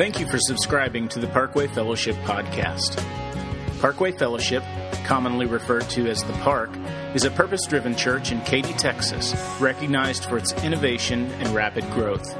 Thank 0.00 0.18
you 0.18 0.26
for 0.26 0.38
subscribing 0.38 1.10
to 1.10 1.18
the 1.18 1.26
Parkway 1.26 1.66
Fellowship 1.66 2.16
podcast. 2.24 2.96
Parkway 3.82 4.12
Fellowship, 4.12 4.64
commonly 5.04 5.44
referred 5.44 5.90
to 5.90 6.08
as 6.08 6.24
the 6.24 6.32
Park, 6.38 6.70
is 7.14 7.24
a 7.24 7.30
purpose 7.30 7.66
driven 7.66 7.94
church 7.94 8.32
in 8.32 8.40
Katy, 8.40 8.72
Texas, 8.72 9.34
recognized 9.60 10.24
for 10.24 10.38
its 10.38 10.54
innovation 10.64 11.30
and 11.32 11.48
rapid 11.50 11.84
growth. 11.90 12.34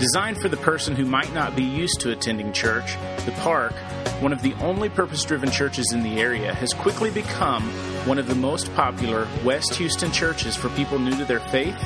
Designed 0.00 0.40
for 0.40 0.48
the 0.48 0.56
person 0.56 0.96
who 0.96 1.04
might 1.04 1.30
not 1.34 1.54
be 1.54 1.64
used 1.64 2.00
to 2.00 2.12
attending 2.12 2.50
church, 2.54 2.94
the 3.26 3.32
Park, 3.42 3.74
one 4.22 4.32
of 4.32 4.40
the 4.40 4.54
only 4.54 4.88
purpose 4.88 5.22
driven 5.22 5.50
churches 5.50 5.92
in 5.92 6.02
the 6.02 6.18
area, 6.18 6.54
has 6.54 6.72
quickly 6.72 7.10
become 7.10 7.62
one 8.06 8.18
of 8.18 8.26
the 8.26 8.34
most 8.34 8.74
popular 8.74 9.28
West 9.44 9.74
Houston 9.74 10.10
churches 10.12 10.56
for 10.56 10.70
people 10.70 10.98
new 10.98 11.14
to 11.18 11.26
their 11.26 11.40
faith, 11.40 11.78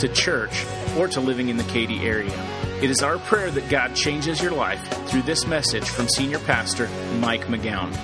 to 0.00 0.08
church, 0.08 0.66
or 0.98 1.08
to 1.08 1.20
living 1.20 1.48
in 1.48 1.56
the 1.56 1.64
Katy 1.64 2.00
area. 2.00 2.59
It 2.82 2.88
is 2.88 3.02
our 3.02 3.18
prayer 3.18 3.50
that 3.50 3.68
God 3.68 3.94
changes 3.94 4.40
your 4.40 4.52
life 4.52 4.82
through 5.06 5.20
this 5.20 5.46
message 5.46 5.86
from 5.86 6.08
Senior 6.08 6.38
Pastor 6.38 6.88
Mike 7.18 7.42
McGowan. 7.42 7.94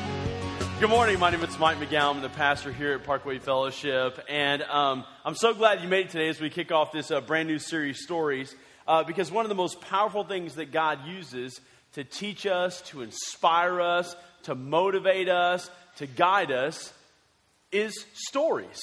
Good 0.80 0.90
morning. 0.90 1.18
My 1.18 1.30
name 1.30 1.42
is 1.42 1.58
Mike 1.58 1.78
McGowan. 1.78 2.16
I'm 2.16 2.20
the 2.20 2.28
pastor 2.28 2.70
here 2.70 2.92
at 2.92 3.02
Parkway 3.02 3.38
Fellowship. 3.38 4.22
And 4.28 4.62
um, 4.64 5.06
I'm 5.24 5.34
so 5.34 5.54
glad 5.54 5.80
you 5.80 5.88
made 5.88 6.08
it 6.08 6.10
today 6.10 6.28
as 6.28 6.42
we 6.42 6.50
kick 6.50 6.72
off 6.72 6.92
this 6.92 7.10
uh, 7.10 7.22
brand 7.22 7.48
new 7.48 7.58
series, 7.58 8.02
Stories, 8.02 8.54
uh, 8.86 9.02
because 9.02 9.32
one 9.32 9.46
of 9.46 9.48
the 9.48 9.54
most 9.54 9.80
powerful 9.80 10.24
things 10.24 10.56
that 10.56 10.72
God 10.72 11.06
uses 11.06 11.58
to 11.94 12.04
teach 12.04 12.44
us, 12.44 12.82
to 12.82 13.00
inspire 13.00 13.80
us, 13.80 14.14
to 14.42 14.54
motivate 14.54 15.30
us, 15.30 15.70
to 15.96 16.06
guide 16.06 16.52
us 16.52 16.92
is 17.72 18.04
stories. 18.12 18.78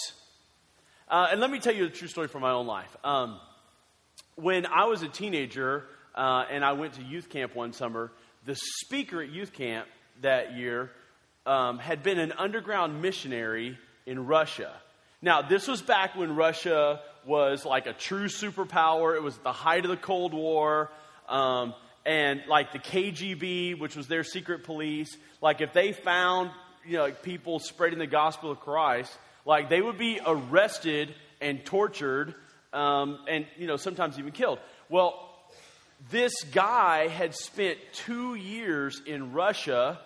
Uh, 1.07 1.27
and 1.30 1.40
let 1.40 1.52
me 1.52 1.60
tell 1.60 1.76
you 1.76 1.85
a 1.85 1.90
true 1.90 2.07
story 2.07 2.27
from 2.27 2.41
my 2.41 2.49
own 2.49 2.66
life. 2.66 2.98
Um, 3.04 3.40
when 4.36 4.66
I 4.66 4.86
was 4.86 5.02
a 5.02 5.08
teenager 5.08 5.86
uh, 6.16 6.46
and 6.50 6.64
I 6.64 6.74
went 6.74 6.94
to 6.94 7.04
youth 7.04 7.30
camp 7.30 7.55
one 7.55 7.74
summer, 7.74 8.12
the 8.46 8.55
speaker 8.55 9.22
at 9.22 9.30
youth 9.30 9.54
camp 9.54 9.88
that 10.21 10.55
year 10.55 10.91
um, 11.46 11.80
had 11.80 12.04
been 12.04 12.20
an 12.20 12.34
underground 12.34 13.02
missionary 13.02 13.77
in 14.05 14.26
Russia. 14.26 14.72
Now, 15.22 15.41
this 15.41 15.68
was 15.68 15.82
back 15.82 16.16
when 16.16 16.35
Russia 16.35 17.02
was 17.26 17.66
like 17.66 17.88
a 17.88 17.94
true 17.94 18.27
superpower. 18.27 19.16
It 19.16 19.24
was 19.24 19.38
the 19.38 19.54
height 19.54 19.85
of 19.85 19.91
the 19.91 19.98
Cold 19.98 20.34
War. 20.34 20.91
Um, 21.29 21.74
and 22.05 22.44
like 22.48 22.74
the 22.74 22.79
KGB, 22.79 23.79
which 23.79 23.96
was 23.96 24.07
their 24.07 24.24
secret 24.24 24.63
police, 24.63 25.16
like 25.41 25.62
if 25.62 25.74
they 25.74 25.94
found 25.94 26.52
you 26.85 26.98
know 26.98 27.04
like 27.04 27.24
people 27.24 27.60
spreading 27.60 28.00
the 28.00 28.07
gospel 28.07 28.52
of 28.52 28.60
Christ, 28.60 29.18
like 29.46 29.70
they 29.70 29.82
would 29.82 29.98
be 29.98 30.20
arrested 30.26 31.16
and 31.40 31.63
tortured, 31.66 32.35
um, 32.74 33.20
and 33.27 33.46
you 33.57 33.68
know 33.68 33.77
sometimes 33.77 34.20
even 34.20 34.32
killed. 34.32 34.60
Well, 34.90 35.29
this 36.12 36.34
guy 36.52 37.07
had 37.07 37.34
spent 37.34 37.77
two 37.93 38.35
years 38.35 39.02
in 39.05 39.32
Russia 39.34 39.99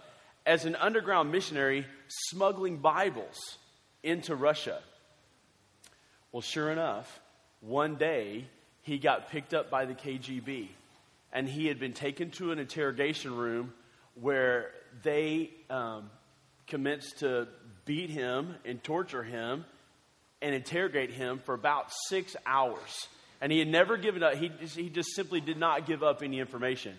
as 0.45 0.65
an 0.65 0.75
underground 0.75 1.31
missionary 1.31 1.85
smuggling 2.07 2.77
Bibles 2.77 3.37
into 4.03 4.35
Russia. 4.35 4.79
Well, 6.31 6.41
sure 6.41 6.71
enough, 6.71 7.19
one 7.61 7.95
day 7.95 8.45
he 8.83 8.97
got 8.97 9.29
picked 9.31 9.53
up 9.53 9.69
by 9.69 9.85
the 9.85 9.93
KGB 9.93 10.67
and 11.33 11.47
he 11.47 11.67
had 11.67 11.79
been 11.79 11.93
taken 11.93 12.31
to 12.31 12.51
an 12.51 12.59
interrogation 12.59 13.35
room 13.35 13.73
where 14.15 14.71
they 15.03 15.51
um, 15.69 16.09
commenced 16.67 17.19
to 17.19 17.47
beat 17.85 18.09
him 18.09 18.55
and 18.65 18.83
torture 18.83 19.23
him 19.23 19.65
and 20.41 20.53
interrogate 20.53 21.11
him 21.11 21.39
for 21.45 21.53
about 21.53 21.91
six 22.07 22.35
hours. 22.45 23.07
And 23.41 23.51
he 23.51 23.59
had 23.59 23.67
never 23.67 23.97
given 23.97 24.23
up, 24.23 24.35
he, 24.35 24.51
he 24.59 24.89
just 24.89 25.15
simply 25.15 25.41
did 25.41 25.57
not 25.57 25.85
give 25.85 26.03
up 26.03 26.23
any 26.23 26.39
information. 26.39 26.95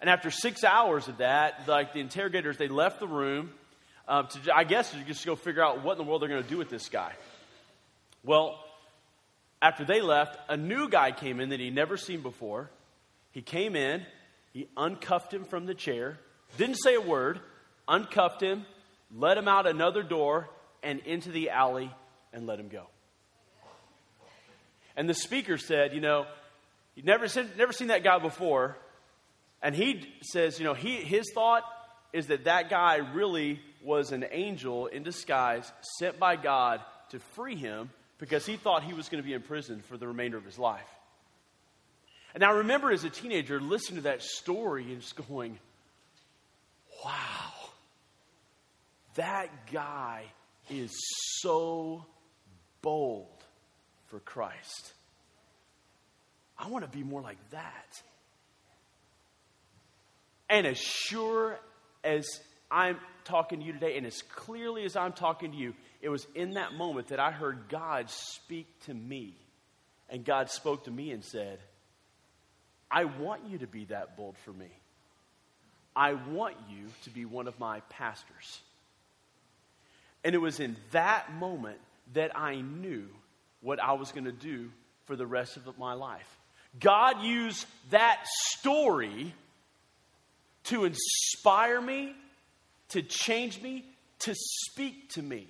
And 0.00 0.10
after 0.10 0.30
six 0.30 0.64
hours 0.64 1.08
of 1.08 1.18
that, 1.18 1.66
like 1.66 1.92
the 1.92 2.00
interrogators, 2.00 2.58
they 2.58 2.68
left 2.68 3.00
the 3.00 3.06
room 3.06 3.50
um, 4.08 4.28
to, 4.28 4.54
I 4.54 4.64
guess, 4.64 4.90
to 4.90 4.98
just 5.04 5.24
go 5.24 5.36
figure 5.36 5.64
out 5.64 5.82
what 5.82 5.92
in 5.92 5.98
the 5.98 6.04
world 6.04 6.22
they're 6.22 6.28
going 6.28 6.42
to 6.42 6.48
do 6.48 6.58
with 6.58 6.68
this 6.68 6.88
guy. 6.88 7.12
Well, 8.24 8.58
after 9.62 9.84
they 9.84 10.00
left, 10.00 10.38
a 10.48 10.56
new 10.56 10.88
guy 10.88 11.12
came 11.12 11.40
in 11.40 11.48
that 11.50 11.60
he'd 11.60 11.74
never 11.74 11.96
seen 11.96 12.20
before. 12.20 12.70
He 13.32 13.42
came 13.42 13.74
in, 13.74 14.04
he 14.52 14.68
uncuffed 14.76 15.32
him 15.32 15.44
from 15.44 15.66
the 15.66 15.74
chair, 15.74 16.18
didn't 16.56 16.76
say 16.76 16.94
a 16.94 17.00
word, 17.00 17.40
uncuffed 17.88 18.42
him, 18.42 18.66
let 19.14 19.38
him 19.38 19.48
out 19.48 19.66
another 19.66 20.02
door 20.02 20.48
and 20.82 21.00
into 21.00 21.30
the 21.30 21.50
alley 21.50 21.90
and 22.36 22.46
let 22.46 22.60
him 22.60 22.68
go. 22.68 22.86
And 24.96 25.08
the 25.08 25.14
speaker 25.14 25.58
said, 25.58 25.92
You 25.92 26.00
know, 26.00 26.26
you've 26.94 27.06
never 27.06 27.26
seen, 27.26 27.50
never 27.58 27.72
seen 27.72 27.88
that 27.88 28.04
guy 28.04 28.18
before. 28.18 28.76
And 29.62 29.74
he 29.74 30.06
says, 30.22 30.58
You 30.58 30.64
know, 30.64 30.74
he, 30.74 30.96
his 30.96 31.24
thought 31.34 31.64
is 32.12 32.28
that 32.28 32.44
that 32.44 32.70
guy 32.70 32.96
really 32.96 33.60
was 33.82 34.12
an 34.12 34.24
angel 34.30 34.86
in 34.86 35.02
disguise 35.02 35.70
sent 35.98 36.18
by 36.18 36.36
God 36.36 36.80
to 37.10 37.18
free 37.34 37.56
him 37.56 37.90
because 38.18 38.46
he 38.46 38.56
thought 38.56 38.84
he 38.84 38.94
was 38.94 39.08
going 39.08 39.22
to 39.22 39.26
be 39.26 39.34
in 39.34 39.42
prison 39.42 39.82
for 39.88 39.96
the 39.96 40.06
remainder 40.06 40.36
of 40.36 40.44
his 40.44 40.58
life. 40.58 40.88
And 42.34 42.44
I 42.44 42.50
remember 42.50 42.92
as 42.92 43.04
a 43.04 43.10
teenager 43.10 43.60
listening 43.60 43.96
to 43.96 44.02
that 44.04 44.22
story 44.22 44.84
and 44.92 45.00
just 45.00 45.16
going, 45.28 45.58
wow, 47.02 47.52
that 49.14 49.72
guy 49.72 50.24
is 50.68 50.90
so 51.40 52.04
bold 52.86 53.26
for 54.04 54.20
Christ. 54.20 54.92
I 56.56 56.68
want 56.68 56.84
to 56.84 56.96
be 56.96 57.02
more 57.02 57.20
like 57.20 57.50
that. 57.50 58.00
And 60.48 60.68
as 60.68 60.78
sure 60.78 61.58
as 62.04 62.24
I'm 62.70 62.98
talking 63.24 63.58
to 63.58 63.66
you 63.66 63.72
today, 63.72 63.96
and 63.96 64.06
as 64.06 64.22
clearly 64.22 64.84
as 64.84 64.94
I'm 64.94 65.14
talking 65.14 65.50
to 65.50 65.56
you, 65.56 65.74
it 66.00 66.10
was 66.10 66.28
in 66.36 66.52
that 66.52 66.74
moment 66.74 67.08
that 67.08 67.18
I 67.18 67.32
heard 67.32 67.64
God 67.68 68.08
speak 68.08 68.68
to 68.84 68.94
me. 68.94 69.34
And 70.08 70.24
God 70.24 70.48
spoke 70.48 70.84
to 70.84 70.92
me 70.92 71.10
and 71.10 71.24
said, 71.24 71.58
I 72.88 73.06
want 73.06 73.48
you 73.48 73.58
to 73.58 73.66
be 73.66 73.86
that 73.86 74.16
bold 74.16 74.36
for 74.44 74.52
me. 74.52 74.70
I 75.96 76.12
want 76.12 76.54
you 76.70 76.86
to 77.02 77.10
be 77.10 77.24
one 77.24 77.48
of 77.48 77.58
my 77.58 77.80
pastors. 77.90 78.60
And 80.22 80.36
it 80.36 80.38
was 80.38 80.60
in 80.60 80.76
that 80.92 81.34
moment 81.34 81.80
that 82.12 82.36
I 82.36 82.60
knew 82.60 83.08
what 83.60 83.80
I 83.82 83.94
was 83.94 84.12
going 84.12 84.24
to 84.24 84.32
do 84.32 84.70
for 85.04 85.16
the 85.16 85.26
rest 85.26 85.56
of 85.56 85.78
my 85.78 85.94
life. 85.94 86.28
God 86.78 87.22
used 87.22 87.66
that 87.90 88.24
story 88.50 89.32
to 90.64 90.84
inspire 90.84 91.80
me, 91.80 92.14
to 92.90 93.02
change 93.02 93.60
me, 93.62 93.84
to 94.20 94.34
speak 94.34 95.10
to 95.10 95.22
me. 95.22 95.46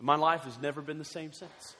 My 0.00 0.16
life 0.16 0.44
has 0.44 0.58
never 0.60 0.80
been 0.80 0.98
the 0.98 1.04
same 1.04 1.32
since. 1.32 1.76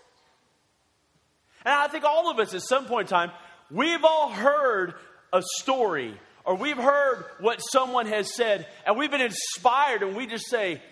And 1.64 1.74
I 1.74 1.88
think 1.88 2.04
all 2.04 2.30
of 2.30 2.38
us 2.38 2.54
at 2.54 2.62
some 2.62 2.84
point 2.84 3.10
in 3.10 3.16
time, 3.16 3.30
we've 3.70 4.04
all 4.04 4.30
heard 4.30 4.94
a 5.32 5.42
story 5.58 6.14
or 6.44 6.54
we've 6.54 6.76
heard 6.76 7.24
what 7.40 7.58
someone 7.58 8.06
has 8.06 8.34
said 8.34 8.66
and 8.86 8.96
we've 8.98 9.10
been 9.10 9.20
inspired 9.20 10.02
and 10.02 10.16
we 10.16 10.26
just 10.26 10.48
say, 10.48 10.82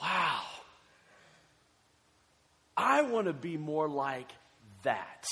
wow, 0.00 0.42
I 2.78 3.02
want 3.02 3.26
to 3.26 3.32
be 3.32 3.56
more 3.56 3.88
like 3.88 4.30
that. 4.84 5.26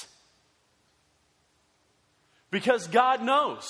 Because 2.51 2.89
God 2.89 3.23
knows 3.23 3.69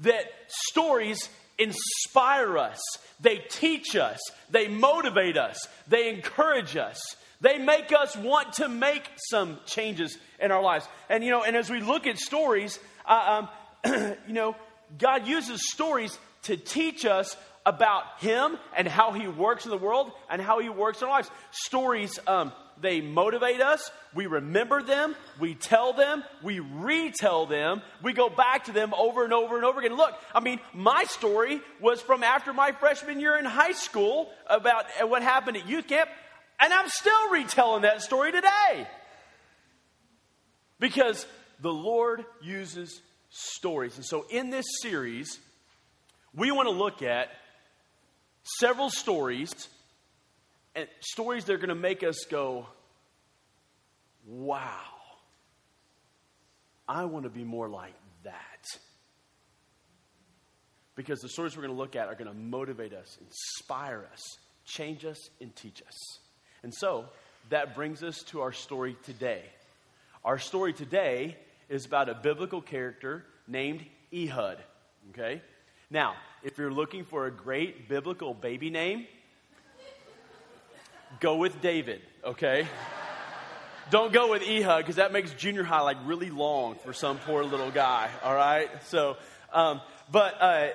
that 0.00 0.26
stories 0.48 1.18
inspire 1.58 2.58
us, 2.58 2.78
they 3.20 3.36
teach 3.36 3.96
us, 3.96 4.18
they 4.50 4.68
motivate 4.68 5.38
us, 5.38 5.66
they 5.88 6.10
encourage 6.10 6.76
us. 6.76 7.00
They 7.40 7.58
make 7.58 7.92
us 7.92 8.16
want 8.16 8.54
to 8.54 8.68
make 8.68 9.08
some 9.30 9.60
changes 9.64 10.18
in 10.40 10.50
our 10.50 10.60
lives. 10.60 10.88
And, 11.08 11.22
you 11.22 11.30
know, 11.30 11.44
and 11.44 11.56
as 11.56 11.70
we 11.70 11.80
look 11.80 12.08
at 12.08 12.18
stories, 12.18 12.80
uh, 13.06 13.46
um, 13.84 13.92
you 14.26 14.34
know, 14.34 14.56
God 14.98 15.28
uses 15.28 15.70
stories 15.70 16.18
to 16.42 16.56
teach 16.56 17.04
us 17.04 17.36
about 17.66 18.04
Him 18.18 18.58
and 18.76 18.88
how 18.88 19.12
He 19.12 19.28
works 19.28 19.64
in 19.64 19.70
the 19.70 19.78
world 19.78 20.10
and 20.30 20.40
how 20.40 20.60
He 20.60 20.68
works 20.68 21.00
in 21.00 21.08
our 21.08 21.14
lives. 21.14 21.30
Stories, 21.50 22.18
um, 22.26 22.52
they 22.80 23.00
motivate 23.00 23.60
us. 23.60 23.90
We 24.14 24.26
remember 24.26 24.82
them. 24.82 25.14
We 25.40 25.54
tell 25.54 25.92
them. 25.92 26.24
We 26.42 26.60
retell 26.60 27.46
them. 27.46 27.82
We 28.02 28.12
go 28.12 28.28
back 28.28 28.64
to 28.64 28.72
them 28.72 28.94
over 28.94 29.24
and 29.24 29.32
over 29.32 29.56
and 29.56 29.64
over 29.64 29.80
again. 29.80 29.96
Look, 29.96 30.14
I 30.34 30.40
mean, 30.40 30.60
my 30.72 31.04
story 31.04 31.60
was 31.80 32.00
from 32.00 32.22
after 32.22 32.52
my 32.52 32.72
freshman 32.72 33.20
year 33.20 33.36
in 33.36 33.44
high 33.44 33.72
school 33.72 34.30
about 34.46 34.86
what 35.02 35.22
happened 35.22 35.56
at 35.56 35.68
youth 35.68 35.88
camp, 35.88 36.08
and 36.60 36.72
I'm 36.72 36.88
still 36.88 37.30
retelling 37.30 37.82
that 37.82 38.02
story 38.02 38.32
today. 38.32 38.86
Because 40.80 41.26
the 41.60 41.72
Lord 41.72 42.24
uses 42.40 43.00
stories. 43.30 43.96
And 43.96 44.04
so 44.04 44.24
in 44.30 44.50
this 44.50 44.66
series, 44.80 45.38
we 46.34 46.50
want 46.50 46.68
to 46.68 46.74
look 46.74 47.02
at 47.02 47.28
several 48.58 48.90
stories 48.90 49.50
and 50.74 50.88
stories 51.00 51.44
that 51.44 51.52
are 51.52 51.58
going 51.58 51.68
to 51.68 51.74
make 51.74 52.02
us 52.02 52.24
go, 52.30 52.66
wow, 54.26 54.80
I 56.88 57.04
want 57.04 57.24
to 57.24 57.30
be 57.30 57.44
more 57.44 57.68
like 57.68 57.94
that. 58.24 58.34
because 60.96 61.20
the 61.20 61.28
stories 61.28 61.56
we're 61.56 61.62
going 61.62 61.74
to 61.74 61.80
look 61.80 61.94
at 61.94 62.08
are 62.08 62.16
going 62.16 62.26
to 62.26 62.34
motivate 62.36 62.92
us, 62.92 63.18
inspire 63.20 64.04
us, 64.12 64.20
change 64.64 65.04
us, 65.04 65.30
and 65.40 65.54
teach 65.54 65.80
us. 65.86 66.18
And 66.64 66.74
so 66.74 67.04
that 67.50 67.76
brings 67.76 68.02
us 68.02 68.18
to 68.28 68.40
our 68.40 68.52
story 68.52 68.96
today. 69.04 69.42
Our 70.24 70.38
story 70.40 70.72
today 70.72 71.36
is 71.68 71.86
about 71.86 72.08
a 72.08 72.14
biblical 72.14 72.60
character 72.60 73.24
named 73.46 73.84
Ehud. 74.12 74.58
Okay? 75.10 75.40
Now, 75.90 76.16
if 76.42 76.58
you're 76.58 76.72
looking 76.72 77.04
for 77.06 77.24
a 77.24 77.30
great 77.30 77.88
biblical 77.88 78.34
baby 78.34 78.68
name, 78.68 79.06
go 81.18 81.36
with 81.36 81.62
David, 81.62 82.02
okay? 82.22 82.66
Don't 83.90 84.12
go 84.12 84.30
with 84.30 84.42
Ehud 84.42 84.78
because 84.78 84.96
that 84.96 85.12
makes 85.12 85.32
junior 85.32 85.62
high 85.62 85.80
like 85.80 85.96
really 86.04 86.28
long 86.28 86.74
for 86.84 86.92
some 86.92 87.18
poor 87.18 87.42
little 87.42 87.70
guy, 87.70 88.10
all 88.22 88.34
right? 88.34 88.68
So, 88.84 89.16
um, 89.50 89.80
but 90.12 90.34
uh, 90.42 90.68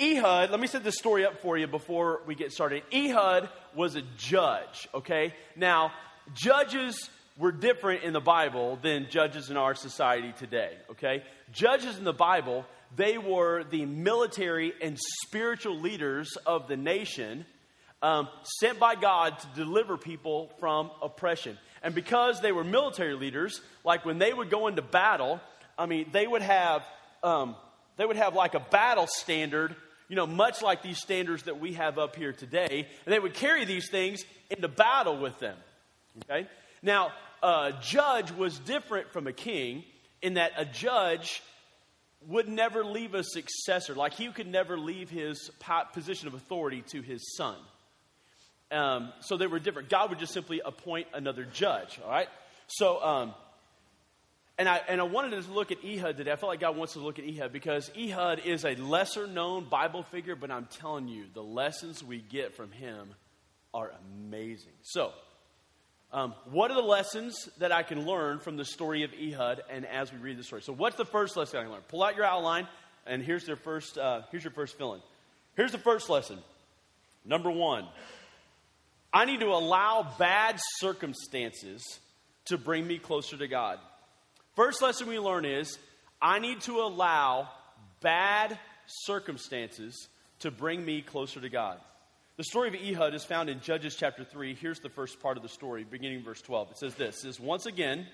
Ehud, 0.00 0.50
let 0.50 0.58
me 0.58 0.66
set 0.66 0.82
this 0.82 0.96
story 0.98 1.24
up 1.24 1.38
for 1.38 1.56
you 1.56 1.68
before 1.68 2.22
we 2.26 2.34
get 2.34 2.50
started. 2.50 2.82
Ehud 2.92 3.48
was 3.76 3.94
a 3.94 4.02
judge, 4.16 4.88
okay? 4.92 5.32
Now, 5.54 5.92
judges 6.34 7.08
were 7.38 7.52
different 7.52 8.02
in 8.02 8.12
the 8.12 8.20
Bible 8.20 8.80
than 8.82 9.06
judges 9.10 9.48
in 9.48 9.56
our 9.56 9.76
society 9.76 10.34
today, 10.36 10.76
okay? 10.90 11.22
Judges 11.52 11.98
in 11.98 12.04
the 12.04 12.12
Bible, 12.12 12.66
they 12.96 13.18
were 13.18 13.64
the 13.64 13.86
military 13.86 14.72
and 14.82 14.98
spiritual 15.24 15.78
leaders 15.78 16.36
of 16.46 16.68
the 16.68 16.76
nation 16.76 17.46
um, 18.02 18.28
sent 18.60 18.78
by 18.78 18.94
God 18.94 19.38
to 19.38 19.46
deliver 19.54 19.96
people 19.96 20.50
from 20.58 20.90
oppression. 21.02 21.58
And 21.82 21.94
because 21.94 22.40
they 22.40 22.52
were 22.52 22.64
military 22.64 23.14
leaders, 23.14 23.60
like 23.84 24.04
when 24.04 24.18
they 24.18 24.32
would 24.32 24.50
go 24.50 24.66
into 24.66 24.82
battle, 24.82 25.40
I 25.78 25.86
mean, 25.86 26.08
they 26.12 26.26
would 26.26 26.42
have, 26.42 26.82
um, 27.22 27.56
they 27.96 28.04
would 28.04 28.16
have 28.16 28.34
like 28.34 28.54
a 28.54 28.60
battle 28.60 29.06
standard, 29.06 29.74
you 30.08 30.16
know, 30.16 30.26
much 30.26 30.62
like 30.62 30.82
these 30.82 30.98
standards 30.98 31.44
that 31.44 31.60
we 31.60 31.74
have 31.74 31.98
up 31.98 32.16
here 32.16 32.32
today. 32.32 32.86
And 33.06 33.12
they 33.12 33.18
would 33.18 33.34
carry 33.34 33.64
these 33.64 33.88
things 33.90 34.24
into 34.50 34.68
battle 34.68 35.18
with 35.18 35.38
them. 35.38 35.56
Okay? 36.24 36.48
Now, 36.82 37.12
a 37.42 37.72
judge 37.80 38.32
was 38.32 38.58
different 38.58 39.12
from 39.12 39.26
a 39.26 39.32
king 39.32 39.84
in 40.20 40.34
that 40.34 40.52
a 40.56 40.64
judge 40.64 41.42
would 42.28 42.48
never 42.48 42.84
leave 42.84 43.14
a 43.14 43.24
successor. 43.24 43.94
Like 43.94 44.14
he 44.14 44.28
could 44.28 44.46
never 44.46 44.78
leave 44.78 45.10
his 45.10 45.50
position 45.92 46.28
of 46.28 46.34
authority 46.34 46.82
to 46.88 47.00
his 47.00 47.34
son. 47.36 47.56
Um, 48.70 49.12
so 49.20 49.36
they 49.36 49.46
were 49.46 49.58
different. 49.58 49.88
God 49.88 50.10
would 50.10 50.18
just 50.18 50.32
simply 50.32 50.60
appoint 50.64 51.08
another 51.12 51.44
judge, 51.44 51.98
all 52.04 52.10
right? 52.10 52.28
So, 52.68 53.02
um, 53.02 53.34
and 54.58 54.68
I, 54.68 54.80
and 54.88 55.00
I 55.00 55.04
wanted 55.04 55.42
to 55.42 55.50
look 55.50 55.72
at 55.72 55.78
Ehud 55.84 56.16
today. 56.18 56.30
I 56.30 56.36
felt 56.36 56.50
like 56.50 56.60
God 56.60 56.76
wants 56.76 56.92
to 56.92 57.00
look 57.00 57.18
at 57.18 57.24
Ehud 57.24 57.52
because 57.52 57.90
Ehud 57.98 58.40
is 58.44 58.64
a 58.64 58.74
lesser 58.76 59.26
known 59.26 59.64
Bible 59.64 60.02
figure, 60.04 60.36
but 60.36 60.50
I'm 60.50 60.66
telling 60.66 61.08
you, 61.08 61.24
the 61.32 61.42
lessons 61.42 62.04
we 62.04 62.18
get 62.18 62.54
from 62.54 62.70
him 62.70 63.14
are 63.74 63.90
amazing. 64.22 64.72
So, 64.82 65.12
um, 66.12 66.34
what 66.50 66.70
are 66.70 66.74
the 66.74 66.80
lessons 66.80 67.48
that 67.58 67.70
I 67.70 67.84
can 67.84 68.04
learn 68.04 68.40
from 68.40 68.56
the 68.56 68.64
story 68.64 69.04
of 69.04 69.12
Ehud 69.12 69.62
and 69.70 69.86
as 69.86 70.12
we 70.12 70.18
read 70.18 70.38
the 70.38 70.42
story? 70.42 70.62
So, 70.62 70.72
what's 70.72 70.96
the 70.96 71.04
first 71.04 71.36
lesson 71.36 71.60
I 71.60 71.62
can 71.62 71.72
learn? 71.72 71.82
Pull 71.88 72.02
out 72.02 72.16
your 72.16 72.24
outline, 72.24 72.66
and 73.06 73.22
here's, 73.22 73.44
their 73.44 73.56
first, 73.56 73.96
uh, 73.96 74.22
here's 74.30 74.42
your 74.42 74.52
first 74.52 74.76
fill 74.76 74.94
in. 74.94 75.00
Here's 75.56 75.72
the 75.72 75.78
first 75.78 76.10
lesson. 76.10 76.38
Number 77.24 77.50
one, 77.50 77.86
I 79.12 79.24
need 79.24 79.40
to 79.40 79.52
allow 79.52 80.14
bad 80.18 80.58
circumstances 80.78 81.84
to 82.46 82.58
bring 82.58 82.86
me 82.86 82.98
closer 82.98 83.36
to 83.36 83.46
God. 83.46 83.78
First 84.56 84.82
lesson 84.82 85.08
we 85.08 85.18
learn 85.18 85.44
is 85.44 85.78
I 86.20 86.40
need 86.40 86.60
to 86.62 86.80
allow 86.80 87.48
bad 88.00 88.58
circumstances 88.86 90.08
to 90.40 90.50
bring 90.50 90.84
me 90.84 91.02
closer 91.02 91.40
to 91.40 91.48
God. 91.48 91.78
The 92.40 92.44
story 92.44 92.68
of 92.68 92.74
Ehud 92.74 93.12
is 93.12 93.22
found 93.22 93.50
in 93.50 93.60
Judges 93.60 93.94
chapter 93.94 94.24
3. 94.24 94.54
Here's 94.54 94.80
the 94.80 94.88
first 94.88 95.20
part 95.20 95.36
of 95.36 95.42
the 95.42 95.48
story, 95.50 95.84
beginning 95.84 96.24
verse 96.24 96.40
12. 96.40 96.70
It 96.70 96.78
says 96.78 96.94
this 96.94 97.16
it 97.16 97.20
says, 97.20 97.38
Once 97.38 97.66
again, 97.66 98.06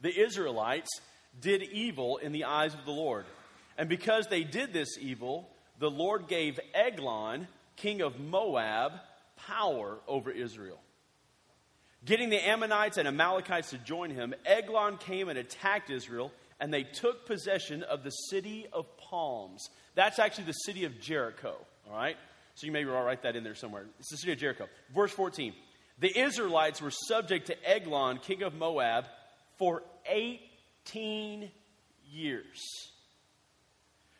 the 0.00 0.16
Israelites 0.16 0.88
did 1.40 1.64
evil 1.64 2.18
in 2.18 2.30
the 2.30 2.44
eyes 2.44 2.72
of 2.72 2.84
the 2.84 2.92
Lord. 2.92 3.24
And 3.76 3.88
because 3.88 4.28
they 4.28 4.44
did 4.44 4.72
this 4.72 4.96
evil, 5.00 5.50
the 5.80 5.90
Lord 5.90 6.28
gave 6.28 6.60
Eglon, 6.72 7.48
king 7.74 8.00
of 8.00 8.20
Moab, 8.20 8.92
power 9.48 9.98
over 10.06 10.30
Israel. 10.30 10.78
Getting 12.04 12.30
the 12.30 12.48
Ammonites 12.48 12.96
and 12.96 13.08
Amalekites 13.08 13.70
to 13.70 13.78
join 13.78 14.10
him, 14.10 14.36
Eglon 14.44 14.98
came 14.98 15.28
and 15.28 15.36
attacked 15.36 15.90
Israel, 15.90 16.30
and 16.60 16.72
they 16.72 16.84
took 16.84 17.26
possession 17.26 17.82
of 17.82 18.04
the 18.04 18.10
city 18.10 18.68
of 18.72 18.86
palms. 18.98 19.68
That's 19.96 20.20
actually 20.20 20.44
the 20.44 20.52
city 20.52 20.84
of 20.84 21.00
Jericho, 21.00 21.56
all 21.88 21.96
right? 21.96 22.16
So 22.56 22.66
you 22.66 22.72
may 22.72 22.84
write 22.84 23.22
that 23.22 23.36
in 23.36 23.44
there 23.44 23.54
somewhere. 23.54 23.86
It's 24.00 24.10
the 24.10 24.16
city 24.16 24.32
of 24.32 24.38
Jericho. 24.38 24.66
Verse 24.94 25.12
14 25.12 25.54
The 26.00 26.18
Israelites 26.18 26.82
were 26.82 26.90
subject 26.90 27.46
to 27.46 27.70
Eglon, 27.70 28.18
king 28.18 28.42
of 28.42 28.54
Moab, 28.54 29.04
for 29.56 29.82
18 30.08 31.50
years. 32.10 32.90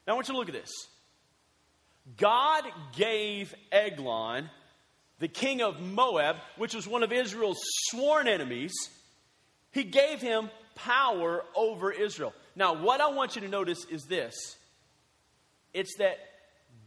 Now 0.06 0.12
I 0.12 0.16
want 0.16 0.28
you 0.28 0.34
to 0.34 0.38
look 0.38 0.48
at 0.48 0.54
this. 0.54 0.70
God 2.16 2.64
gave 2.94 3.52
Eglon 3.72 4.48
the 5.18 5.28
king 5.28 5.62
of 5.62 5.80
Moab, 5.80 6.36
which 6.56 6.74
was 6.74 6.86
one 6.86 7.02
of 7.02 7.12
Israel's 7.12 7.58
sworn 7.88 8.28
enemies, 8.28 8.72
he 9.70 9.84
gave 9.84 10.20
him 10.20 10.50
power 10.74 11.42
over 11.54 11.90
Israel. 11.90 12.34
Now, 12.54 12.74
what 12.74 13.00
I 13.00 13.08
want 13.08 13.34
you 13.34 13.42
to 13.42 13.48
notice 13.48 13.84
is 13.90 14.04
this 14.04 14.34
it's 15.72 15.96
that 15.98 16.18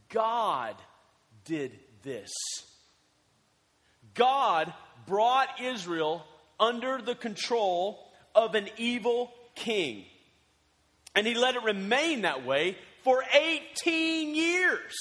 God 0.09 0.75
did 1.49 1.71
this. 2.03 2.29
God 4.13 4.71
brought 5.07 5.59
Israel 5.59 6.23
under 6.59 7.01
the 7.01 7.15
control 7.15 7.99
of 8.35 8.53
an 8.53 8.69
evil 8.77 9.33
king. 9.55 10.05
And 11.15 11.25
he 11.25 11.33
let 11.33 11.55
it 11.55 11.63
remain 11.63 12.21
that 12.21 12.45
way 12.45 12.77
for 13.01 13.23
18 13.33 14.35
years. 14.35 14.95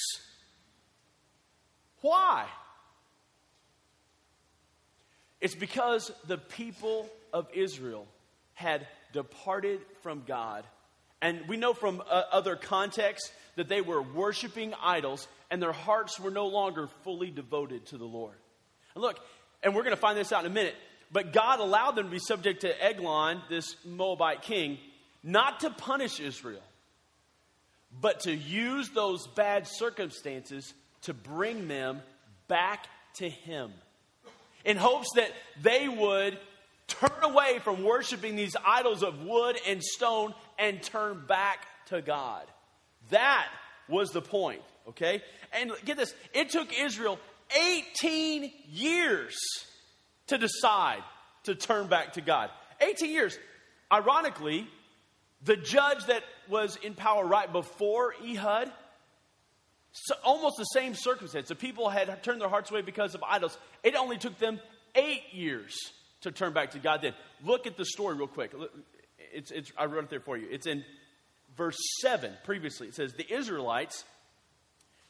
Why? 2.00 2.46
It's 5.40 5.54
because 5.54 6.10
the 6.26 6.38
people 6.38 7.10
of 7.32 7.46
Israel 7.52 8.06
had 8.54 8.86
departed 9.12 9.80
from 10.02 10.22
God. 10.26 10.64
And 11.20 11.48
we 11.48 11.56
know 11.56 11.74
from 11.74 12.02
uh, 12.08 12.22
other 12.30 12.56
contexts 12.56 13.32
that 13.56 13.68
they 13.68 13.80
were 13.80 14.00
worshiping 14.00 14.72
idols 14.80 15.26
and 15.50 15.60
their 15.60 15.72
hearts 15.72 16.20
were 16.20 16.30
no 16.30 16.46
longer 16.46 16.88
fully 17.02 17.30
devoted 17.30 17.86
to 17.86 17.98
the 17.98 18.04
Lord. 18.04 18.36
And 18.94 19.02
look, 19.02 19.18
and 19.62 19.74
we're 19.74 19.82
going 19.82 19.94
to 19.94 20.00
find 20.00 20.16
this 20.16 20.32
out 20.32 20.44
in 20.44 20.50
a 20.50 20.54
minute, 20.54 20.76
but 21.10 21.32
God 21.32 21.60
allowed 21.60 21.92
them 21.92 22.06
to 22.06 22.10
be 22.10 22.18
subject 22.18 22.60
to 22.60 22.84
Eglon, 22.84 23.42
this 23.48 23.74
Moabite 23.84 24.42
king, 24.42 24.78
not 25.22 25.60
to 25.60 25.70
punish 25.70 26.20
Israel, 26.20 26.62
but 28.00 28.20
to 28.20 28.34
use 28.34 28.90
those 28.90 29.26
bad 29.26 29.66
circumstances 29.66 30.72
to 31.02 31.14
bring 31.14 31.68
them 31.68 32.02
back 32.46 32.86
to 33.16 33.28
Him 33.28 33.72
in 34.64 34.76
hopes 34.76 35.08
that 35.16 35.30
they 35.62 35.88
would 35.88 36.38
turn 36.88 37.22
away 37.22 37.60
from 37.62 37.84
worshiping 37.84 38.36
these 38.36 38.56
idols 38.66 39.02
of 39.02 39.22
wood 39.22 39.56
and 39.66 39.82
stone 39.82 40.34
and 40.58 40.82
turn 40.82 41.24
back 41.26 41.66
to 41.86 42.02
God. 42.02 42.44
That 43.10 43.46
was 43.88 44.10
the 44.10 44.22
point, 44.22 44.62
okay? 44.88 45.22
And 45.52 45.72
get 45.84 45.96
this 45.96 46.14
it 46.34 46.50
took 46.50 46.72
Israel 46.78 47.18
18 47.56 48.50
years 48.68 49.38
to 50.26 50.38
decide 50.38 51.02
to 51.44 51.54
turn 51.54 51.86
back 51.86 52.14
to 52.14 52.20
God. 52.20 52.50
18 52.80 53.10
years. 53.10 53.38
Ironically, 53.90 54.66
the 55.42 55.56
judge 55.56 56.04
that 56.06 56.22
was 56.48 56.76
in 56.76 56.94
power 56.94 57.26
right 57.26 57.50
before 57.50 58.14
Ehud 58.26 58.70
so 59.92 60.14
almost 60.22 60.56
the 60.58 60.64
same 60.64 60.94
circumstance. 60.94 61.48
The 61.48 61.54
people 61.54 61.88
had 61.88 62.22
turned 62.22 62.40
their 62.40 62.48
hearts 62.48 62.70
away 62.70 62.82
because 62.82 63.14
of 63.14 63.22
idols. 63.26 63.56
It 63.82 63.96
only 63.96 64.18
took 64.18 64.38
them 64.38 64.60
eight 64.94 65.22
years 65.32 65.74
to 66.22 66.32
turn 66.32 66.52
back 66.52 66.72
to 66.72 66.78
God. 66.78 67.02
Then 67.02 67.14
look 67.44 67.66
at 67.66 67.76
the 67.76 67.84
story 67.84 68.16
real 68.16 68.26
quick. 68.26 68.52
It's, 69.32 69.50
it's, 69.50 69.72
I 69.76 69.86
wrote 69.86 70.04
it 70.04 70.10
there 70.10 70.20
for 70.20 70.36
you. 70.36 70.48
It's 70.50 70.66
in 70.66 70.84
verse 71.56 71.78
7 72.00 72.32
previously. 72.44 72.88
It 72.88 72.94
says, 72.94 73.14
The 73.14 73.32
Israelites 73.32 74.04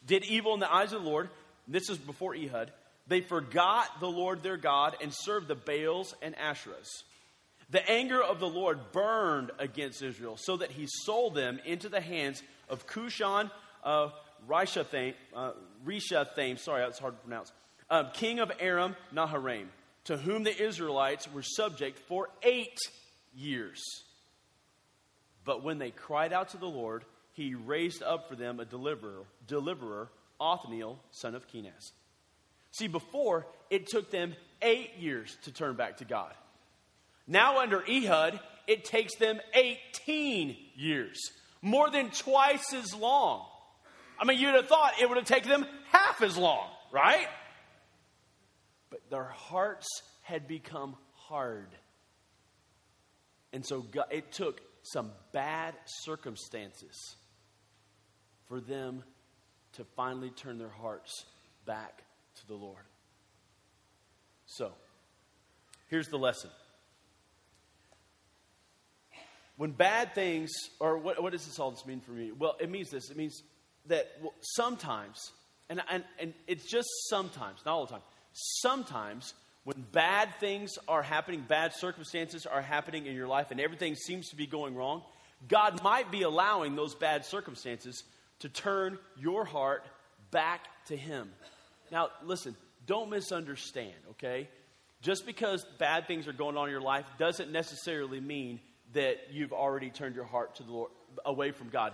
did 0.06 0.24
evil 0.24 0.54
in 0.54 0.60
the 0.60 0.72
eyes 0.72 0.92
of 0.92 1.02
the 1.02 1.08
Lord. 1.08 1.28
This 1.66 1.90
is 1.90 1.98
before 1.98 2.34
Ehud. 2.34 2.72
They 3.06 3.20
forgot 3.20 4.00
the 4.00 4.08
Lord 4.08 4.42
their 4.42 4.56
God 4.56 4.96
and 5.02 5.12
served 5.12 5.48
the 5.48 5.54
Baals 5.54 6.14
and 6.22 6.36
Asherahs. 6.36 7.02
The 7.70 7.86
anger 7.90 8.22
of 8.22 8.40
the 8.40 8.48
Lord 8.48 8.92
burned 8.92 9.50
against 9.58 10.02
Israel 10.02 10.36
so 10.38 10.56
that 10.58 10.70
he 10.70 10.86
sold 11.04 11.34
them 11.34 11.60
into 11.66 11.88
the 11.88 12.00
hands 12.00 12.42
of 12.68 12.86
Cushan, 12.86 13.50
uh, 13.84 14.08
Rishathaim, 14.48 15.14
uh, 15.34 16.56
sorry, 16.56 16.82
that's 16.82 16.98
hard 16.98 17.14
to 17.14 17.20
pronounce, 17.20 17.52
um, 17.90 18.08
king 18.14 18.40
of 18.40 18.50
Aram 18.60 18.96
Naharaim, 19.14 19.66
to 20.08 20.16
whom 20.16 20.42
the 20.42 20.62
Israelites 20.62 21.30
were 21.30 21.42
subject 21.42 21.98
for 22.08 22.30
eight 22.42 22.78
years. 23.34 23.82
But 25.44 25.62
when 25.62 25.78
they 25.78 25.90
cried 25.90 26.32
out 26.32 26.48
to 26.50 26.56
the 26.56 26.66
Lord, 26.66 27.04
he 27.34 27.54
raised 27.54 28.02
up 28.02 28.26
for 28.26 28.34
them 28.34 28.58
a 28.58 28.64
deliverer, 28.64 29.26
deliverer 29.46 30.08
Othniel, 30.40 30.98
son 31.10 31.34
of 31.34 31.46
Kenaz. 31.46 31.92
See, 32.70 32.88
before, 32.88 33.46
it 33.68 33.86
took 33.86 34.10
them 34.10 34.34
eight 34.62 34.96
years 34.98 35.36
to 35.42 35.52
turn 35.52 35.76
back 35.76 35.98
to 35.98 36.06
God. 36.06 36.32
Now, 37.26 37.58
under 37.58 37.84
Ehud, 37.86 38.40
it 38.66 38.86
takes 38.86 39.14
them 39.16 39.40
18 39.52 40.56
years, 40.74 41.18
more 41.60 41.90
than 41.90 42.08
twice 42.08 42.72
as 42.72 42.94
long. 42.94 43.44
I 44.18 44.24
mean, 44.24 44.38
you'd 44.38 44.54
have 44.54 44.68
thought 44.68 44.94
it 45.02 45.06
would 45.06 45.18
have 45.18 45.26
taken 45.26 45.50
them 45.50 45.66
half 45.92 46.22
as 46.22 46.38
long, 46.38 46.66
right? 46.92 47.28
But 48.90 49.10
their 49.10 49.24
hearts 49.24 49.86
had 50.22 50.48
become 50.48 50.96
hard. 51.14 51.68
And 53.52 53.64
so 53.64 53.80
God, 53.80 54.06
it 54.10 54.32
took 54.32 54.60
some 54.82 55.10
bad 55.32 55.74
circumstances 55.84 57.16
for 58.46 58.60
them 58.60 59.02
to 59.74 59.84
finally 59.96 60.30
turn 60.30 60.58
their 60.58 60.68
hearts 60.68 61.24
back 61.66 62.02
to 62.36 62.46
the 62.46 62.54
Lord. 62.54 62.84
So, 64.46 64.72
here's 65.88 66.08
the 66.08 66.18
lesson. 66.18 66.50
When 69.56 69.72
bad 69.72 70.14
things, 70.14 70.50
or 70.80 70.96
what, 70.98 71.22
what 71.22 71.32
does 71.32 71.44
this 71.44 71.58
all 71.58 71.70
this 71.70 71.84
mean 71.84 72.00
for 72.00 72.12
me? 72.12 72.32
Well, 72.32 72.56
it 72.60 72.70
means 72.70 72.90
this. 72.90 73.10
It 73.10 73.16
means 73.16 73.42
that 73.86 74.08
sometimes, 74.40 75.32
and, 75.68 75.82
and, 75.90 76.04
and 76.18 76.32
it's 76.46 76.70
just 76.70 76.88
sometimes, 77.08 77.58
not 77.66 77.74
all 77.74 77.86
the 77.86 77.92
time, 77.92 78.02
sometimes 78.38 79.34
when 79.64 79.84
bad 79.92 80.28
things 80.40 80.78
are 80.86 81.02
happening, 81.02 81.44
bad 81.46 81.72
circumstances 81.74 82.46
are 82.46 82.62
happening 82.62 83.06
in 83.06 83.14
your 83.14 83.26
life, 83.26 83.50
and 83.50 83.60
everything 83.60 83.94
seems 83.94 84.28
to 84.30 84.36
be 84.36 84.46
going 84.46 84.74
wrong, 84.74 85.02
God 85.46 85.82
might 85.82 86.10
be 86.10 86.22
allowing 86.22 86.74
those 86.76 86.94
bad 86.94 87.24
circumstances 87.24 88.02
to 88.40 88.48
turn 88.48 88.98
your 89.18 89.44
heart 89.44 89.84
back 90.30 90.66
to 90.86 90.96
Him. 90.96 91.30
Now, 91.90 92.08
listen, 92.24 92.56
don't 92.86 93.10
misunderstand, 93.10 93.94
okay? 94.10 94.48
Just 95.02 95.26
because 95.26 95.64
bad 95.78 96.06
things 96.06 96.26
are 96.26 96.32
going 96.32 96.56
on 96.56 96.66
in 96.68 96.72
your 96.72 96.80
life 96.80 97.04
doesn't 97.18 97.52
necessarily 97.52 98.20
mean 98.20 98.60
that 98.94 99.18
you've 99.30 99.52
already 99.52 99.90
turned 99.90 100.14
your 100.14 100.24
heart 100.24 100.56
to 100.56 100.62
the 100.62 100.72
Lord 100.72 100.90
away 101.24 101.50
from 101.50 101.68
God. 101.68 101.92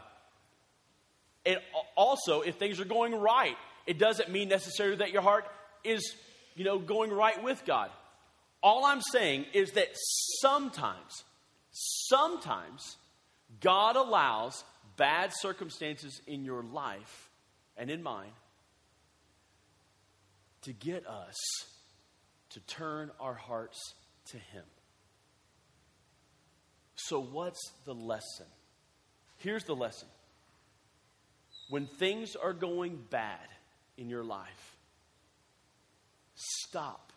It 1.44 1.58
also, 1.96 2.40
if 2.40 2.56
things 2.56 2.80
are 2.80 2.86
going 2.86 3.14
right, 3.14 3.56
it 3.86 3.98
doesn't 3.98 4.30
mean 4.30 4.48
necessarily 4.48 4.96
that 4.96 5.10
your 5.10 5.22
heart 5.22 5.44
is, 5.82 6.14
you 6.54 6.64
know, 6.64 6.78
going 6.78 7.10
right 7.10 7.42
with 7.42 7.64
God. 7.64 7.90
All 8.62 8.84
I'm 8.84 9.02
saying 9.12 9.46
is 9.52 9.72
that 9.72 9.88
sometimes, 10.40 11.24
sometimes 11.70 12.96
God 13.60 13.96
allows 13.96 14.64
bad 14.96 15.32
circumstances 15.34 16.20
in 16.26 16.44
your 16.44 16.62
life 16.62 17.30
and 17.76 17.90
in 17.90 18.02
mine 18.02 18.32
to 20.62 20.72
get 20.72 21.06
us 21.06 21.36
to 22.50 22.60
turn 22.60 23.10
our 23.20 23.34
hearts 23.34 23.94
to 24.26 24.38
Him. 24.38 24.64
So, 26.94 27.20
what's 27.20 27.60
the 27.84 27.94
lesson? 27.94 28.46
Here's 29.38 29.64
the 29.64 29.74
lesson 29.74 30.08
when 31.68 31.86
things 31.86 32.36
are 32.36 32.52
going 32.52 32.98
bad 33.10 33.48
in 33.98 34.08
your 34.08 34.24
life, 34.24 34.73
stop 36.34 37.12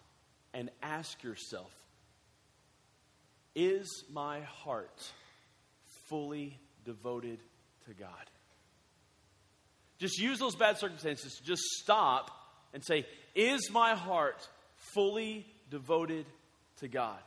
and 0.54 0.70
ask 0.82 1.24
yourself 1.24 1.72
Is 3.56 4.04
my 4.12 4.42
heart 4.42 5.12
fully 6.10 6.60
devoted 6.86 7.40
to 7.88 7.94
God? 7.94 8.10
Just 10.00 10.20
use 10.20 10.40
those 10.40 10.56
bad 10.56 10.78
circumstances 10.78 11.36
to 11.36 11.44
just 11.44 11.62
stop 11.82 12.32
and 12.74 12.84
say, 12.84 13.06
Is 13.36 13.72
my 13.72 13.96
heart 13.96 14.48
fully 14.94 15.46
devoted 15.70 16.26
to 16.80 16.88
God? 16.88 17.20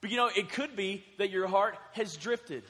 But 0.00 0.10
you 0.10 0.16
know, 0.16 0.30
it 0.34 0.50
could 0.50 0.76
be 0.76 1.04
that 1.18 1.30
your 1.30 1.48
heart 1.48 1.76
has 1.92 2.16
drifted. 2.16 2.62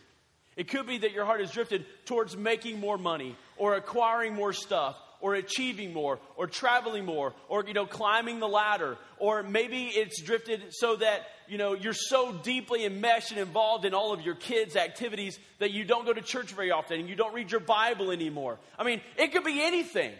It 0.56 0.68
could 0.68 0.86
be 0.86 0.98
that 0.98 1.12
your 1.12 1.24
heart 1.24 1.40
has 1.40 1.52
drifted 1.52 1.84
towards 2.04 2.36
making 2.36 2.80
more 2.80 2.98
money 2.98 3.36
or 3.56 3.74
acquiring 3.74 4.34
more 4.34 4.52
stuff 4.52 4.96
or 5.20 5.34
achieving 5.34 5.92
more 5.92 6.18
or 6.36 6.46
traveling 6.46 7.04
more 7.04 7.32
or 7.48 7.64
you 7.66 7.74
know 7.74 7.86
climbing 7.86 8.40
the 8.40 8.48
ladder 8.48 8.96
or 9.18 9.42
maybe 9.42 9.86
it's 9.86 10.20
drifted 10.22 10.62
so 10.70 10.96
that 10.96 11.26
you 11.48 11.58
know 11.58 11.74
you're 11.74 11.92
so 11.92 12.32
deeply 12.32 12.84
enmeshed 12.84 13.30
and 13.30 13.40
involved 13.40 13.84
in 13.84 13.94
all 13.94 14.12
of 14.12 14.20
your 14.22 14.34
kids 14.34 14.76
activities 14.76 15.38
that 15.58 15.70
you 15.70 15.84
don't 15.84 16.04
go 16.04 16.12
to 16.12 16.22
church 16.22 16.52
very 16.52 16.70
often 16.70 17.00
and 17.00 17.08
you 17.08 17.16
don't 17.16 17.34
read 17.34 17.50
your 17.50 17.60
bible 17.60 18.10
anymore. 18.10 18.58
I 18.78 18.84
mean 18.84 19.00
it 19.16 19.32
could 19.32 19.44
be 19.44 19.60
anything. 19.62 20.12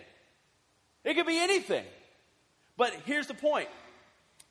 It 1.05 1.15
could 1.15 1.27
be 1.27 1.39
anything. 1.39 1.85
But 2.77 2.93
here's 3.07 3.27
the 3.27 3.35
point. 3.35 3.69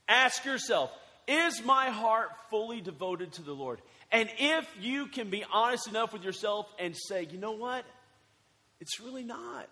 Ask 0.07 0.45
yourself 0.45 0.91
is 1.27 1.61
my 1.63 1.89
heart 1.89 2.29
fully 2.49 2.79
devoted 2.79 3.33
to 3.33 3.41
the 3.41 3.53
lord? 3.53 3.81
And 4.11 4.29
if 4.39 4.65
you 4.79 5.07
can 5.07 5.29
be 5.29 5.43
honest 5.51 5.87
enough 5.87 6.13
with 6.13 6.23
yourself 6.23 6.67
and 6.79 6.95
say, 6.95 7.27
you 7.29 7.37
know 7.37 7.51
what? 7.51 7.83
It's 8.79 8.99
really 9.01 9.23
not. 9.23 9.69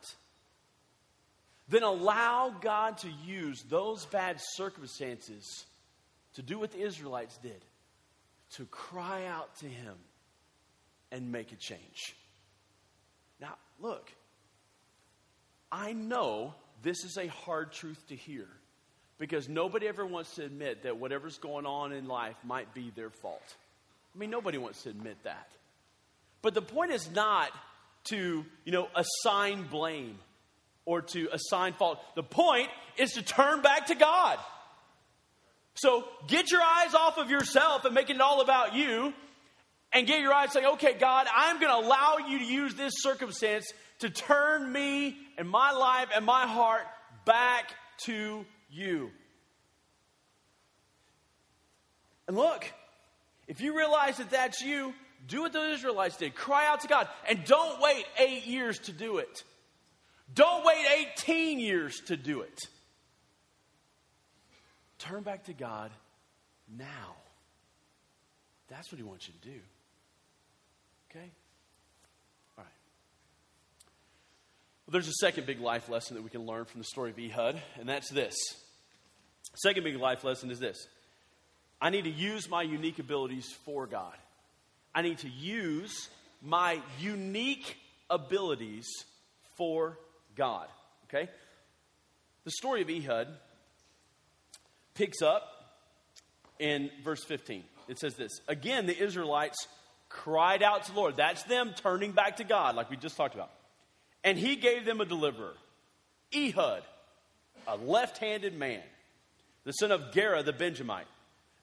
Then 1.68 1.84
allow 1.84 2.54
God 2.62 3.00
to 3.00 3.10
use 3.26 3.64
those 3.64 4.06
bad 4.06 4.38
circumstances 4.40 5.66
to 6.36 6.42
do 6.42 6.60
what 6.60 6.72
the 6.72 6.82
Israelites 6.82 7.38
did 7.38 7.64
to 8.52 8.66
cry 8.66 9.26
out 9.26 9.56
to 9.58 9.66
Him 9.66 9.96
and 11.12 11.32
make 11.32 11.52
a 11.52 11.56
change. 11.56 12.16
Now, 13.42 13.56
look, 13.80 14.12
I 15.72 15.94
know 15.94 16.54
this 16.84 17.04
is 17.04 17.18
a 17.18 17.28
hard 17.28 17.72
truth 17.72 18.02
to 18.10 18.16
hear 18.16 18.48
because 19.18 19.50
nobody 19.50 19.88
ever 19.88 20.06
wants 20.06 20.36
to 20.36 20.44
admit 20.44 20.84
that 20.84 20.98
whatever's 20.98 21.38
going 21.38 21.66
on 21.66 21.94
in 21.94 22.08
life 22.08 22.36
might 22.44 22.74
be 22.74 22.92
their 22.96 23.10
fault. 23.10 23.56
I 24.14 24.20
mean, 24.20 24.30
nobody 24.30 24.58
wants 24.58 24.84
to 24.84 24.90
admit 24.90 25.18
that. 25.24 25.50
But 26.42 26.54
the 26.54 26.62
point 26.62 26.92
is 26.92 27.10
not 27.12 27.50
to, 28.10 28.46
you 28.66 28.72
know, 28.72 28.88
assign 28.96 29.64
blame 29.64 30.20
or 30.86 31.02
to 31.02 31.30
assign 31.34 31.74
fault. 31.74 32.00
The 32.16 32.24
point 32.24 32.70
is 32.98 33.14
to 33.14 33.22
turn 33.22 33.62
back 33.62 33.88
to 33.88 33.96
God. 33.96 34.40
So 35.76 36.06
get 36.28 36.52
your 36.52 36.62
eyes 36.62 36.94
off 36.94 37.18
of 37.18 37.30
yourself 37.30 37.86
and 37.86 37.94
make 37.94 38.10
it 38.10 38.22
all 38.22 38.42
about 38.42 38.76
you 38.76 39.14
and 39.92 40.08
get 40.08 40.22
your 40.22 40.34
eyes 40.34 40.52
saying, 40.54 40.66
okay, 40.66 40.94
God, 40.94 41.28
I'm 41.34 41.60
going 41.60 41.72
to 41.72 41.88
allow 41.88 42.18
you 42.30 42.40
to 42.40 42.46
use 42.46 42.76
this 42.76 42.94
circumstance 42.98 43.72
to 44.00 44.10
turn 44.10 44.72
me 44.72 45.18
and 45.38 45.50
my 45.50 45.72
life 45.72 46.10
and 46.16 46.26
my 46.26 46.48
heart 46.48 46.84
back 47.26 47.74
to 48.04 48.46
you. 48.70 49.10
And 52.28 52.38
look, 52.38 52.72
if 53.48 53.62
you 53.62 53.78
realize 53.78 54.18
that 54.18 54.32
that's 54.32 54.62
you, 54.62 54.94
do 55.28 55.42
what 55.42 55.54
the 55.54 55.72
Israelites 55.72 56.18
did. 56.18 56.36
Cry 56.36 56.68
out 56.68 56.82
to 56.82 56.88
God. 56.88 57.08
And 57.28 57.44
don't 57.46 57.82
wait 57.82 58.06
eight 58.18 58.46
years 58.46 58.80
to 58.80 58.92
do 58.92 59.18
it. 59.18 59.44
Don't 60.34 60.66
wait 60.66 61.08
18 61.18 61.60
years 61.60 62.00
to 62.08 62.18
do 62.18 62.42
it. 62.42 62.60
Turn 64.98 65.24
back 65.24 65.46
to 65.46 65.54
God 65.54 65.92
now. 66.78 67.16
That's 68.70 68.92
what 68.92 68.98
He 68.98 69.04
wants 69.04 69.28
you 69.28 69.34
to 69.42 69.50
do. 69.50 69.60
Okay? 71.12 71.30
All 72.58 72.64
right. 72.64 72.74
Well, 74.86 74.92
there's 74.94 75.08
a 75.08 75.14
second 75.14 75.46
big 75.46 75.60
life 75.60 75.90
lesson 75.90 76.16
that 76.16 76.24
we 76.24 76.30
can 76.30 76.46
learn 76.46 76.66
from 76.66 76.82
the 76.82 76.86
story 76.86 77.12
of 77.12 77.20
Ehud, 77.20 77.62
and 77.80 77.88
that's 77.88 78.10
this. 78.10 78.36
Second 79.56 79.84
big 79.84 79.98
life 79.98 80.24
lesson 80.24 80.52
is 80.52 80.60
this 80.60 80.88
I 81.80 81.90
need 81.90 82.06
to 82.06 82.12
use 82.12 82.50
my 82.50 82.64
unique 82.64 83.00
abilities 83.00 83.48
for 83.64 83.86
God. 83.86 84.16
I 84.94 85.02
need 85.02 85.20
to 85.20 85.30
use 85.30 86.10
my 86.42 86.82
unique 87.00 87.78
abilities 88.10 88.88
for 89.58 89.98
God. 90.36 90.68
Okay? 91.06 91.30
The 92.44 92.52
story 92.52 92.82
of 92.82 92.90
Ehud 92.90 93.28
picks 94.94 95.22
up 95.22 95.44
in 96.60 96.90
verse 97.04 97.24
15. 97.24 97.64
It 97.88 98.00
says 98.00 98.16
this 98.16 98.32
Again, 98.48 98.86
the 98.86 98.98
Israelites 98.98 99.58
cried 100.10 100.64
out 100.64 100.84
to 100.86 100.92
the 100.92 101.00
Lord. 101.00 101.18
That's 101.18 101.44
them 101.44 101.74
turning 101.76 102.12
back 102.12 102.38
to 102.38 102.44
God, 102.44 102.76
like 102.76 102.90
we 102.90 102.98
just 102.98 103.18
talked 103.18 103.36
about. 103.36 103.52
And 104.24 104.38
he 104.38 104.56
gave 104.56 104.86
them 104.86 105.02
a 105.02 105.06
deliverer, 105.06 105.54
Ehud, 106.36 106.82
a 107.68 107.78
left 107.78 108.18
handed 108.18 108.58
man, 108.58 108.82
the 109.66 109.72
son 109.72 109.92
of 109.92 110.12
Gera 110.12 110.42
the 110.42 110.54
Benjamite 110.54 111.08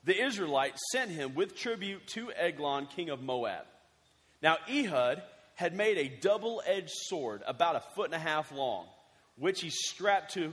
the 0.05 0.21
Israelites 0.21 0.81
sent 0.91 1.11
him 1.11 1.35
with 1.35 1.57
tribute 1.57 2.07
to 2.09 2.33
Eglon, 2.33 2.87
king 2.87 3.11
of 3.11 3.23
Moab. 3.23 3.64
Now, 4.43 4.57
Ehud 4.69 5.23
had 5.54 5.75
made 5.75 5.99
a 5.99 6.09
double 6.09 6.62
edged 6.66 6.90
sword 6.90 7.42
about 7.47 7.76
a 7.76 7.80
foot 7.94 8.06
and 8.06 8.14
a 8.14 8.18
half 8.18 8.52
long, 8.52 8.87
which 9.37 9.61
he 9.61 9.71
strapped 9.71 10.35
to 10.35 10.52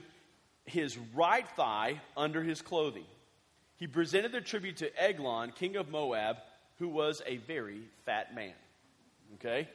his 0.66 0.98
right 1.16 1.48
thigh 1.56 2.02
under 2.16 2.44
his 2.44 2.62
clothing. 2.62 3.06
He 3.78 3.88
presented 3.88 4.32
the 4.32 4.42
tribute 4.42 4.78
to 4.78 5.02
Eglon, 5.02 5.52
king 5.52 5.76
of 5.78 5.90
Moab, 5.90 6.38
who 6.78 6.90
was 6.90 7.22
a 7.26 7.38
very 7.38 7.82
fat 8.06 8.36
man. 8.36 8.54
Okay? 9.36 9.68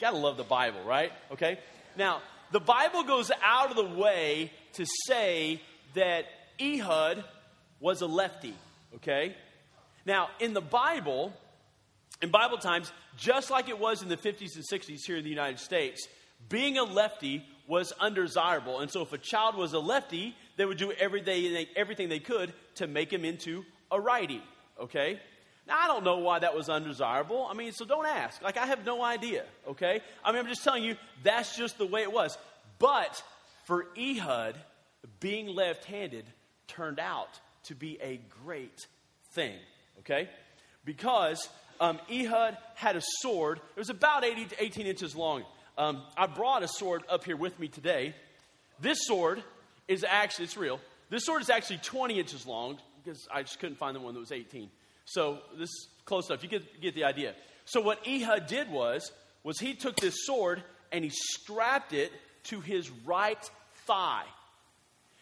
Gotta 0.00 0.16
love 0.16 0.36
the 0.36 0.42
Bible, 0.42 0.82
right? 0.84 1.12
Okay? 1.30 1.58
Now, 1.96 2.22
the 2.50 2.60
Bible 2.60 3.02
goes 3.02 3.30
out 3.42 3.70
of 3.70 3.76
the 3.76 4.00
way 4.00 4.52
to 4.74 4.86
say 5.06 5.60
that 5.94 6.26
Ehud 6.60 7.24
was 7.80 8.00
a 8.00 8.06
lefty, 8.06 8.54
okay? 8.96 9.34
Now, 10.04 10.28
in 10.40 10.54
the 10.54 10.60
Bible, 10.60 11.32
in 12.20 12.30
Bible 12.30 12.58
times, 12.58 12.92
just 13.16 13.50
like 13.50 13.68
it 13.68 13.78
was 13.78 14.02
in 14.02 14.08
the 14.08 14.16
50s 14.16 14.54
and 14.56 14.64
60s 14.64 15.04
here 15.04 15.16
in 15.16 15.24
the 15.24 15.30
United 15.30 15.58
States, 15.58 16.06
being 16.48 16.78
a 16.78 16.84
lefty 16.84 17.44
was 17.66 17.92
undesirable. 18.00 18.80
And 18.80 18.90
so 18.90 19.02
if 19.02 19.12
a 19.12 19.18
child 19.18 19.56
was 19.56 19.72
a 19.72 19.78
lefty, 19.78 20.36
they 20.56 20.64
would 20.64 20.78
do 20.78 20.92
everything, 20.92 21.66
everything 21.76 22.08
they 22.08 22.18
could 22.18 22.52
to 22.76 22.86
make 22.86 23.12
him 23.12 23.24
into 23.24 23.64
a 23.90 24.00
righty, 24.00 24.42
okay? 24.80 25.20
Now, 25.66 25.78
I 25.78 25.86
don't 25.86 26.04
know 26.04 26.18
why 26.18 26.40
that 26.40 26.54
was 26.54 26.68
undesirable. 26.68 27.46
I 27.48 27.54
mean, 27.54 27.72
so 27.72 27.84
don't 27.84 28.06
ask. 28.06 28.42
Like, 28.42 28.56
I 28.56 28.66
have 28.66 28.84
no 28.84 29.02
idea, 29.02 29.44
okay? 29.68 30.00
I 30.24 30.32
mean, 30.32 30.40
I'm 30.40 30.48
just 30.48 30.64
telling 30.64 30.82
you, 30.82 30.96
that's 31.22 31.56
just 31.56 31.78
the 31.78 31.86
way 31.86 32.02
it 32.02 32.12
was. 32.12 32.36
But 32.78 33.22
for 33.64 33.86
Ehud, 33.96 34.56
being 35.20 35.46
left 35.46 35.84
handed 35.84 36.24
turned 36.66 36.98
out 36.98 37.40
to 37.64 37.74
be 37.74 37.98
a 38.02 38.20
great 38.44 38.86
thing, 39.32 39.54
okay? 40.00 40.28
Because 40.84 41.48
um, 41.80 41.98
Ehud 42.10 42.56
had 42.74 42.96
a 42.96 43.02
sword, 43.20 43.60
it 43.76 43.78
was 43.78 43.90
about 43.90 44.24
80 44.24 44.46
to 44.46 44.62
18 44.62 44.86
inches 44.86 45.14
long. 45.16 45.44
Um, 45.78 46.02
I 46.16 46.26
brought 46.26 46.62
a 46.62 46.68
sword 46.68 47.02
up 47.08 47.24
here 47.24 47.36
with 47.36 47.58
me 47.58 47.68
today. 47.68 48.14
This 48.80 49.06
sword 49.06 49.42
is 49.88 50.04
actually, 50.04 50.46
it's 50.46 50.56
real. 50.56 50.80
This 51.10 51.24
sword 51.24 51.42
is 51.42 51.50
actually 51.50 51.78
20 51.78 52.18
inches 52.18 52.46
long 52.46 52.78
because 53.02 53.26
I 53.32 53.42
just 53.42 53.58
couldn't 53.58 53.76
find 53.76 53.96
the 53.96 54.00
one 54.00 54.14
that 54.14 54.20
was 54.20 54.32
18. 54.32 54.70
So 55.04 55.38
this 55.58 55.68
is 55.68 55.88
close 56.04 56.28
enough. 56.28 56.42
You 56.42 56.48
get, 56.48 56.80
get 56.80 56.94
the 56.94 57.04
idea. 57.04 57.34
So 57.64 57.80
what 57.80 58.06
Ehud 58.06 58.46
did 58.46 58.70
was, 58.70 59.10
was 59.42 59.58
he 59.58 59.74
took 59.74 59.96
this 59.96 60.26
sword 60.26 60.62
and 60.90 61.04
he 61.04 61.10
strapped 61.10 61.92
it 61.92 62.12
to 62.44 62.60
his 62.60 62.90
right 63.04 63.50
thigh. 63.86 64.24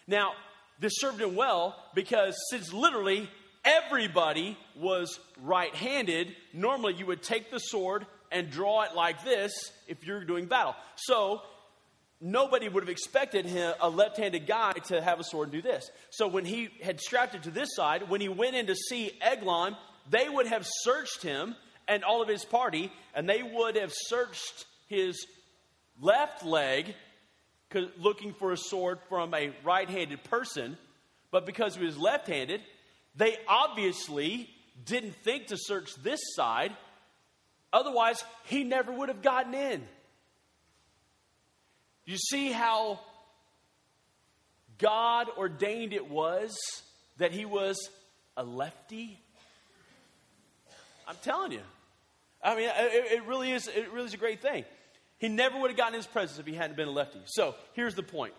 Now, 0.07 0.33
this 0.80 0.95
served 0.97 1.21
him 1.21 1.37
well 1.37 1.76
because 1.95 2.37
since 2.50 2.73
literally 2.73 3.28
everybody 3.64 4.57
was 4.76 5.19
right 5.43 5.75
handed, 5.75 6.35
normally 6.52 6.95
you 6.95 7.07
would 7.07 7.23
take 7.23 7.50
the 7.50 7.59
sword 7.59 8.07
and 8.33 8.50
draw 8.50 8.83
it 8.83 8.95
like 8.95 9.25
this 9.25 9.73
if 9.88 10.05
you're 10.05 10.25
doing 10.25 10.47
battle. 10.47 10.75
So 10.97 11.43
nobody 12.21 12.69
would 12.69 12.83
have 12.83 12.90
expected 12.90 13.47
him, 13.47 13.75
a 13.81 13.88
left 13.88 14.17
handed 14.17 14.47
guy 14.47 14.73
to 14.87 15.00
have 15.00 15.21
a 15.21 15.25
sword 15.25 15.49
and 15.49 15.62
do 15.62 15.62
this. 15.62 15.90
So 16.11 16.29
when 16.29 16.45
he 16.45 16.69
had 16.83 17.00
strapped 17.00 17.35
it 17.35 17.45
to 17.45 17.50
this 17.50 17.71
side, 17.75 18.09
when 18.09 18.21
he 18.21 18.29
went 18.29 18.55
in 18.55 18.67
to 18.67 18.75
see 18.75 19.11
Eglon, 19.21 19.76
they 20.09 20.29
would 20.29 20.47
have 20.47 20.67
searched 20.83 21.23
him 21.23 21.57
and 21.88 22.05
all 22.05 22.23
of 22.23 22.29
his 22.29 22.45
party, 22.45 22.93
and 23.14 23.29
they 23.29 23.43
would 23.43 23.76
have 23.76 23.93
searched 23.93 24.67
his 24.87 25.26
left 26.00 26.45
leg 26.45 26.95
looking 27.99 28.33
for 28.35 28.52
a 28.52 28.57
sword 28.57 28.99
from 29.09 29.35
a 29.35 29.52
right 29.64 29.88
handed 29.88 30.23
person. 30.25 30.76
But 31.31 31.47
because 31.47 31.76
he 31.76 31.85
was 31.85 31.97
left 31.97 32.29
handed, 32.29 32.61
they 33.14 33.37
obviously 33.49 34.49
didn't 34.85 35.14
think 35.17 35.49
to 35.49 35.57
search 35.59 35.95
this 36.02 36.21
side. 36.35 36.73
Otherwise, 37.73 38.23
he 38.45 38.64
never 38.64 38.93
would 38.93 39.09
have 39.09 39.23
gotten 39.23 39.55
in. 39.55 39.87
You 42.05 42.17
see 42.17 42.50
how 42.50 43.00
God 44.79 45.29
ordained 45.37 45.93
it 45.93 46.11
was 46.11 46.57
that 47.19 47.33
he 47.33 47.45
was 47.45 47.76
a 48.37 48.43
lefty? 48.43 49.21
I'm 51.07 51.17
telling 51.23 51.52
you. 51.52 51.62
I 52.43 52.57
mean, 52.57 52.71
it, 52.75 53.12
it, 53.12 53.26
really 53.26 53.52
is. 53.52 53.69
It 53.69 53.93
really 53.93 54.07
is 54.07 54.14
a 54.14 54.17
great 54.17 54.40
thing. 54.40 54.64
He 55.19 55.29
never 55.29 55.59
would 55.61 55.71
have 55.71 55.76
gotten 55.76 55.95
his 55.95 56.07
presence 56.07 56.38
if 56.38 56.47
he 56.47 56.55
hadn't 56.55 56.76
been 56.76 56.88
a 56.88 56.93
lefty. 56.93 57.21
So 57.26 57.54
here's 57.75 57.95
the 57.95 58.02
point. 58.02 58.32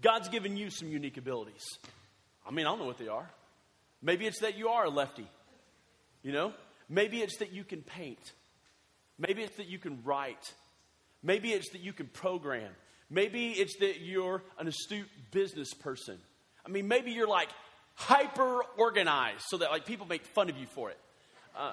God's 0.00 0.28
given 0.28 0.56
you 0.56 0.70
some 0.70 0.88
unique 0.88 1.18
abilities. 1.18 1.66
I 2.46 2.50
mean, 2.50 2.66
I 2.66 2.70
don't 2.70 2.78
know 2.78 2.86
what 2.86 2.96
they 2.96 3.08
are. 3.08 3.28
Maybe 4.02 4.26
it's 4.26 4.40
that 4.40 4.56
you 4.56 4.68
are 4.68 4.84
a 4.84 4.90
lefty. 4.90 5.26
You 6.22 6.32
know? 6.32 6.52
Maybe 6.88 7.20
it's 7.20 7.38
that 7.38 7.52
you 7.52 7.64
can 7.64 7.82
paint. 7.82 8.32
Maybe 9.18 9.42
it's 9.42 9.56
that 9.56 9.66
you 9.66 9.78
can 9.78 10.00
write. 10.04 10.52
Maybe 11.22 11.52
it's 11.52 11.70
that 11.70 11.80
you 11.80 11.92
can 11.92 12.06
program. 12.06 12.70
Maybe 13.10 13.50
it's 13.50 13.76
that 13.80 14.00
you're 14.00 14.42
an 14.58 14.68
astute 14.68 15.08
business 15.30 15.74
person. 15.74 16.18
I 16.64 16.68
mean, 16.68 16.88
maybe 16.88 17.12
you're 17.12 17.28
like 17.28 17.48
hyper 17.94 18.62
organized 18.78 19.42
so 19.48 19.58
that 19.58 19.70
like 19.70 19.84
people 19.84 20.06
make 20.06 20.24
fun 20.24 20.48
of 20.48 20.56
you 20.56 20.66
for 20.66 20.90
it. 20.90 20.98
Uh, 21.56 21.72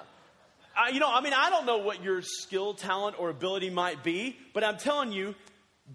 I, 0.76 0.90
you 0.90 1.00
know, 1.00 1.12
I 1.12 1.20
mean, 1.20 1.32
I 1.32 1.50
don't 1.50 1.66
know 1.66 1.78
what 1.78 2.02
your 2.02 2.22
skill, 2.22 2.74
talent, 2.74 3.16
or 3.18 3.30
ability 3.30 3.70
might 3.70 4.04
be, 4.04 4.36
but 4.52 4.62
I'm 4.62 4.76
telling 4.76 5.12
you, 5.12 5.34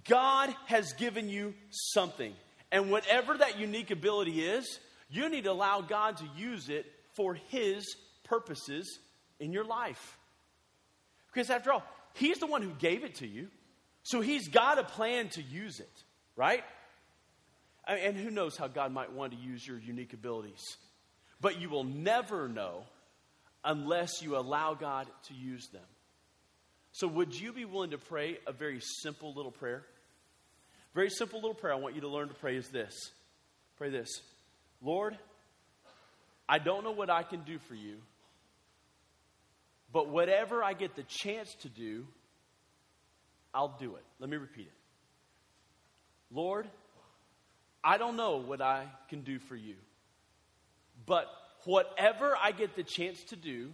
God 0.07 0.53
has 0.65 0.93
given 0.93 1.29
you 1.29 1.53
something. 1.69 2.33
And 2.71 2.89
whatever 2.89 3.37
that 3.37 3.59
unique 3.59 3.91
ability 3.91 4.43
is, 4.43 4.79
you 5.09 5.29
need 5.29 5.43
to 5.45 5.51
allow 5.51 5.81
God 5.81 6.17
to 6.17 6.25
use 6.35 6.69
it 6.69 6.85
for 7.13 7.35
His 7.49 7.95
purposes 8.23 8.99
in 9.39 9.53
your 9.53 9.65
life. 9.65 10.17
Because 11.31 11.49
after 11.49 11.71
all, 11.71 11.83
He's 12.13 12.37
the 12.37 12.47
one 12.47 12.61
who 12.61 12.71
gave 12.71 13.03
it 13.03 13.15
to 13.15 13.27
you. 13.27 13.47
So 14.03 14.21
He's 14.21 14.47
got 14.47 14.79
a 14.79 14.83
plan 14.83 15.29
to 15.29 15.41
use 15.41 15.79
it, 15.79 16.03
right? 16.35 16.63
And 17.85 18.15
who 18.15 18.29
knows 18.29 18.55
how 18.55 18.67
God 18.67 18.93
might 18.93 19.11
want 19.11 19.33
to 19.33 19.37
use 19.37 19.67
your 19.67 19.77
unique 19.77 20.13
abilities. 20.13 20.77
But 21.41 21.59
you 21.59 21.69
will 21.69 21.83
never 21.83 22.47
know 22.47 22.83
unless 23.63 24.21
you 24.21 24.37
allow 24.37 24.73
God 24.73 25.07
to 25.27 25.33
use 25.33 25.67
them. 25.69 25.81
So, 26.93 27.07
would 27.07 27.37
you 27.37 27.51
be 27.51 27.65
willing 27.65 27.89
to 27.89 27.97
pray 27.97 28.37
a 28.47 28.53
very 28.53 28.79
simple 28.79 29.33
little 29.33 29.51
prayer? 29.51 29.83
Very 30.93 31.09
simple 31.09 31.39
little 31.39 31.55
prayer 31.55 31.73
I 31.73 31.77
want 31.77 31.95
you 31.95 32.01
to 32.01 32.07
learn 32.07 32.27
to 32.27 32.35
pray 32.35 32.55
is 32.55 32.69
this 32.69 32.93
Pray 33.77 33.89
this 33.89 34.21
Lord, 34.83 35.17
I 36.47 36.59
don't 36.59 36.83
know 36.83 36.91
what 36.91 37.09
I 37.09 37.23
can 37.23 37.43
do 37.43 37.57
for 37.57 37.75
you, 37.75 37.95
but 39.91 40.09
whatever 40.09 40.63
I 40.63 40.73
get 40.73 40.95
the 40.95 41.03
chance 41.03 41.55
to 41.61 41.69
do, 41.69 42.05
I'll 43.53 43.77
do 43.79 43.95
it. 43.95 44.03
Let 44.19 44.29
me 44.29 44.37
repeat 44.37 44.67
it. 44.67 44.73
Lord, 46.31 46.67
I 47.83 47.97
don't 47.97 48.17
know 48.17 48.37
what 48.37 48.61
I 48.61 48.85
can 49.09 49.21
do 49.21 49.39
for 49.39 49.55
you, 49.55 49.75
but 51.05 51.27
whatever 51.63 52.35
I 52.41 52.51
get 52.51 52.75
the 52.75 52.83
chance 52.83 53.23
to 53.25 53.35
do, 53.35 53.71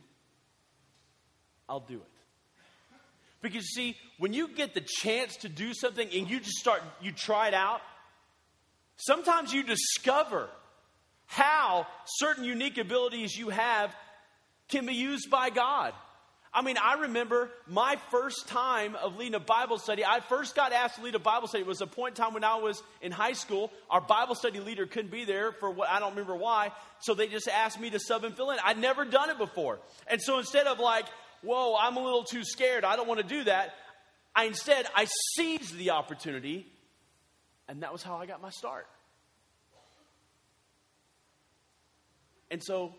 I'll 1.67 1.79
do 1.79 1.95
it. 1.95 2.03
Because 3.41 3.73
see, 3.73 3.95
when 4.17 4.33
you 4.33 4.49
get 4.49 4.73
the 4.73 4.81
chance 4.81 5.37
to 5.37 5.49
do 5.49 5.73
something 5.73 6.07
and 6.13 6.29
you 6.29 6.39
just 6.39 6.57
start, 6.57 6.81
you 7.01 7.13
try 7.13 7.47
it 7.47 7.53
out, 7.53 7.81
sometimes 8.97 9.53
you 9.53 9.63
discover 9.63 10.49
how 11.29 11.85
certain 12.05 12.43
unique 12.43 12.79
abilities 12.79 13.37
you 13.37 13.49
have 13.49 13.95
can 14.67 14.87
be 14.87 14.95
used 14.95 15.29
by 15.29 15.51
God. 15.51 15.93
I 16.51 16.63
mean, 16.63 16.77
I 16.83 17.01
remember 17.01 17.51
my 17.67 17.97
first 18.09 18.47
time 18.47 18.95
of 18.95 19.15
leading 19.15 19.35
a 19.35 19.39
Bible 19.39 19.77
study. 19.77 20.03
I 20.03 20.21
first 20.21 20.55
got 20.55 20.73
asked 20.73 20.95
to 20.95 21.03
lead 21.03 21.13
a 21.13 21.19
Bible 21.19 21.47
study. 21.47 21.61
It 21.61 21.67
was 21.67 21.81
a 21.81 21.87
point 21.87 22.17
in 22.17 22.23
time 22.23 22.33
when 22.33 22.43
I 22.43 22.55
was 22.55 22.81
in 23.03 23.11
high 23.11 23.33
school. 23.33 23.71
Our 23.91 24.01
Bible 24.01 24.33
study 24.33 24.59
leader 24.59 24.87
couldn't 24.87 25.11
be 25.11 25.23
there 25.23 25.51
for 25.51 25.69
what 25.69 25.87
I 25.87 25.99
don't 25.99 26.11
remember 26.11 26.35
why. 26.35 26.71
So 27.01 27.13
they 27.13 27.27
just 27.27 27.47
asked 27.47 27.79
me 27.79 27.91
to 27.91 27.99
sub 27.99 28.23
and 28.23 28.35
fill 28.35 28.49
in. 28.49 28.57
I'd 28.65 28.79
never 28.79 29.05
done 29.05 29.29
it 29.29 29.37
before. 29.37 29.77
And 30.07 30.19
so 30.19 30.39
instead 30.39 30.65
of 30.65 30.79
like, 30.79 31.05
whoa, 31.43 31.75
I'm 31.79 31.95
a 31.95 32.03
little 32.03 32.23
too 32.23 32.43
scared, 32.43 32.83
I 32.83 32.95
don't 32.95 33.07
want 33.07 33.19
to 33.19 33.27
do 33.27 33.43
that, 33.43 33.75
I 34.35 34.45
instead 34.45 34.87
I 34.95 35.05
seized 35.35 35.77
the 35.77 35.91
opportunity, 35.91 36.65
and 37.67 37.83
that 37.83 37.93
was 37.93 38.01
how 38.01 38.15
I 38.15 38.25
got 38.25 38.41
my 38.41 38.49
start. 38.49 38.87
And 42.51 42.63
so 42.63 42.93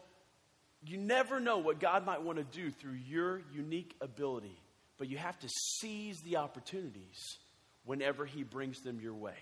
you 0.83 0.97
never 0.97 1.41
know 1.41 1.59
what 1.59 1.81
God 1.81 2.07
might 2.07 2.23
want 2.23 2.39
to 2.39 2.45
do 2.45 2.71
through 2.71 2.99
your 3.07 3.43
unique 3.53 3.95
ability, 4.01 4.59
but 4.99 5.09
you 5.09 5.19
have 5.19 5.39
to 5.41 5.49
seize 5.49 6.21
the 6.23 6.37
opportunities 6.37 7.39
whenever 7.85 8.25
He 8.25 8.43
brings 8.43 8.81
them 8.81 9.01
your 9.01 9.15
way. 9.15 9.35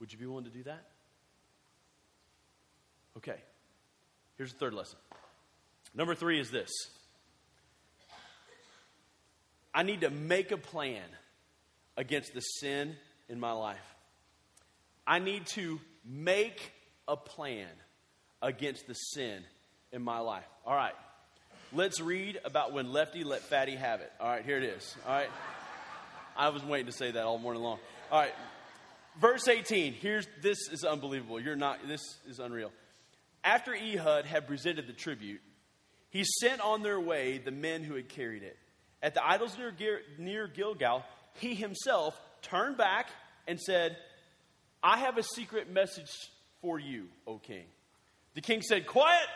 Would 0.00 0.12
you 0.12 0.18
be 0.18 0.26
willing 0.26 0.44
to 0.44 0.50
do 0.50 0.62
that? 0.64 0.86
Okay. 3.16 3.36
Here's 4.36 4.52
the 4.52 4.58
third 4.58 4.74
lesson. 4.74 4.98
Number 5.94 6.14
three 6.14 6.40
is 6.40 6.50
this 6.50 6.70
I 9.74 9.82
need 9.82 10.02
to 10.02 10.10
make 10.10 10.52
a 10.52 10.56
plan 10.56 11.04
against 11.96 12.34
the 12.34 12.40
sin 12.40 12.96
in 13.28 13.38
my 13.38 13.52
life. 13.52 13.78
I 15.06 15.18
need 15.18 15.46
to 15.54 15.80
make 16.04 16.72
a 17.06 17.16
plan 17.16 17.68
against 18.42 18.86
the 18.86 18.94
sin 18.94 19.42
in 19.92 20.02
my 20.02 20.18
life. 20.18 20.44
All 20.66 20.74
right. 20.74 20.94
Let's 21.72 22.00
read 22.00 22.40
about 22.44 22.72
when 22.72 22.92
Lefty 22.92 23.22
let 23.22 23.42
Fatty 23.42 23.76
have 23.76 24.00
it. 24.00 24.10
All 24.20 24.28
right, 24.28 24.44
here 24.44 24.56
it 24.56 24.64
is. 24.64 24.96
All 25.06 25.12
right. 25.12 25.30
I 26.36 26.48
was 26.48 26.64
waiting 26.64 26.86
to 26.86 26.92
say 26.92 27.12
that 27.12 27.24
all 27.24 27.38
morning 27.38 27.62
long. 27.62 27.78
All 28.10 28.20
right. 28.20 28.34
Verse 29.20 29.46
18. 29.46 29.92
Here's 29.92 30.26
this 30.42 30.68
is 30.68 30.84
unbelievable. 30.84 31.40
You're 31.40 31.56
not 31.56 31.86
this 31.86 32.00
is 32.28 32.38
unreal. 32.38 32.72
After 33.44 33.74
Ehud 33.74 34.26
had 34.26 34.46
presented 34.46 34.86
the 34.86 34.92
tribute, 34.92 35.40
he 36.10 36.24
sent 36.24 36.60
on 36.60 36.82
their 36.82 37.00
way 37.00 37.38
the 37.38 37.50
men 37.50 37.84
who 37.84 37.94
had 37.94 38.08
carried 38.08 38.42
it. 38.42 38.56
at 39.02 39.14
the 39.14 39.24
idols 39.26 39.56
near, 39.56 40.00
near 40.18 40.46
Gilgal, 40.48 41.04
he 41.34 41.54
himself 41.54 42.20
turned 42.42 42.76
back 42.76 43.08
and 43.46 43.58
said, 43.60 43.96
I 44.82 44.98
have 44.98 45.18
a 45.18 45.22
secret 45.22 45.70
message 45.70 46.10
for 46.60 46.78
you, 46.78 47.06
O 47.26 47.38
king. 47.38 47.64
The 48.34 48.40
king 48.40 48.62
said, 48.62 48.86
Quiet! 48.86 49.26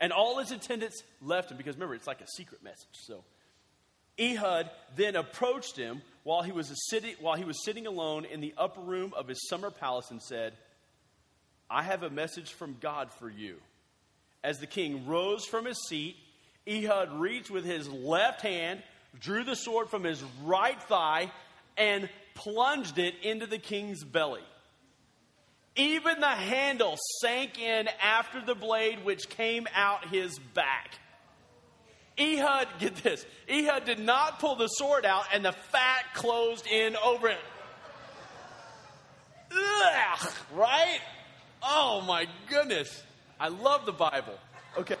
And 0.00 0.12
all 0.12 0.38
his 0.38 0.50
attendants 0.50 1.02
left 1.20 1.50
him 1.50 1.56
because 1.56 1.76
remember, 1.76 1.94
it's 1.94 2.08
like 2.08 2.20
a 2.20 2.26
secret 2.26 2.62
message. 2.64 2.88
So 2.92 3.22
Ehud 4.18 4.68
then 4.96 5.16
approached 5.16 5.76
him 5.76 6.02
while 6.24 6.42
he 6.42 6.52
was, 6.52 6.72
sitting, 6.90 7.14
while 7.20 7.36
he 7.36 7.44
was 7.44 7.64
sitting 7.64 7.86
alone 7.86 8.24
in 8.24 8.40
the 8.40 8.54
upper 8.58 8.80
room 8.80 9.12
of 9.16 9.28
his 9.28 9.48
summer 9.48 9.70
palace 9.70 10.10
and 10.10 10.20
said, 10.20 10.54
I 11.70 11.82
have 11.82 12.02
a 12.02 12.10
message 12.10 12.52
from 12.52 12.76
God 12.80 13.12
for 13.12 13.30
you. 13.30 13.56
As 14.44 14.58
the 14.58 14.66
king 14.66 15.06
rose 15.06 15.44
from 15.44 15.64
his 15.64 15.78
seat, 15.88 16.16
Ehud 16.68 17.12
reached 17.12 17.50
with 17.50 17.64
his 17.64 17.88
left 17.88 18.42
hand, 18.42 18.82
drew 19.18 19.44
the 19.44 19.54
sword 19.54 19.88
from 19.88 20.04
his 20.04 20.22
right 20.44 20.80
thigh, 20.82 21.30
and 21.76 22.08
plunged 22.34 22.98
it 22.98 23.14
into 23.22 23.46
the 23.46 23.58
king's 23.58 24.04
belly. 24.04 24.42
Even 25.74 26.20
the 26.20 26.26
handle 26.26 26.98
sank 27.20 27.58
in 27.58 27.88
after 28.02 28.44
the 28.44 28.54
blade 28.54 29.04
which 29.04 29.28
came 29.30 29.66
out 29.74 30.08
his 30.08 30.38
back. 30.54 30.98
Ehud, 32.18 32.68
get 32.78 32.96
this, 32.96 33.24
Ehud 33.50 33.84
did 33.84 33.98
not 33.98 34.38
pull 34.38 34.56
the 34.56 34.68
sword 34.68 35.06
out 35.06 35.24
and 35.32 35.44
the 35.44 35.52
fat 35.52 36.04
closed 36.14 36.66
in 36.66 36.96
over 36.96 37.28
it. 37.28 37.40
Ugh, 39.50 40.32
right? 40.54 41.00
Oh 41.62 42.02
my 42.06 42.26
goodness. 42.48 43.02
I 43.38 43.48
love 43.48 43.86
the 43.86 43.92
Bible. 43.92 44.38
Okay. 44.78 44.96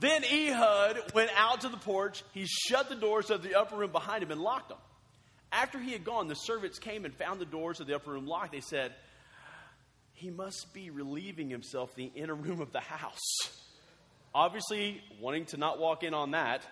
Then 0.00 0.24
Ehud 0.24 1.12
went 1.14 1.30
out 1.36 1.62
to 1.62 1.68
the 1.68 1.76
porch. 1.76 2.22
He 2.32 2.46
shut 2.46 2.88
the 2.88 2.96
doors 2.96 3.30
of 3.30 3.42
the 3.42 3.54
upper 3.54 3.76
room 3.76 3.92
behind 3.92 4.22
him 4.22 4.30
and 4.30 4.40
locked 4.40 4.68
them. 4.68 4.78
After 5.52 5.78
he 5.78 5.92
had 5.92 6.04
gone, 6.04 6.28
the 6.28 6.34
servants 6.34 6.78
came 6.78 7.04
and 7.04 7.14
found 7.14 7.40
the 7.40 7.46
doors 7.46 7.80
of 7.80 7.86
the 7.86 7.94
upper 7.94 8.10
room 8.12 8.26
locked. 8.26 8.52
They 8.52 8.60
said, 8.60 8.92
He 10.12 10.30
must 10.30 10.72
be 10.74 10.90
relieving 10.90 11.50
himself 11.50 11.96
in 11.96 12.10
the 12.12 12.20
inner 12.20 12.34
room 12.34 12.60
of 12.60 12.72
the 12.72 12.80
house. 12.80 13.20
Obviously, 14.34 15.00
wanting 15.20 15.46
to 15.46 15.56
not 15.56 15.78
walk 15.78 16.02
in 16.02 16.12
on 16.12 16.32
that, 16.32 16.62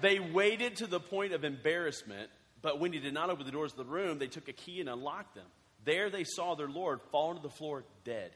they 0.00 0.20
waited 0.20 0.76
to 0.76 0.86
the 0.86 1.00
point 1.00 1.32
of 1.32 1.44
embarrassment, 1.44 2.30
but 2.62 2.78
when 2.78 2.92
he 2.92 2.98
did 2.98 3.14
not 3.14 3.30
open 3.30 3.46
the 3.46 3.52
doors 3.52 3.72
of 3.72 3.78
the 3.78 3.84
room, 3.84 4.18
they 4.18 4.26
took 4.26 4.48
a 4.48 4.52
key 4.52 4.80
and 4.80 4.88
unlocked 4.88 5.34
them. 5.34 5.46
There 5.84 6.10
they 6.10 6.24
saw 6.24 6.54
their 6.54 6.68
Lord 6.68 7.00
fall 7.10 7.34
to 7.34 7.42
the 7.42 7.50
floor 7.50 7.84
dead. 8.04 8.32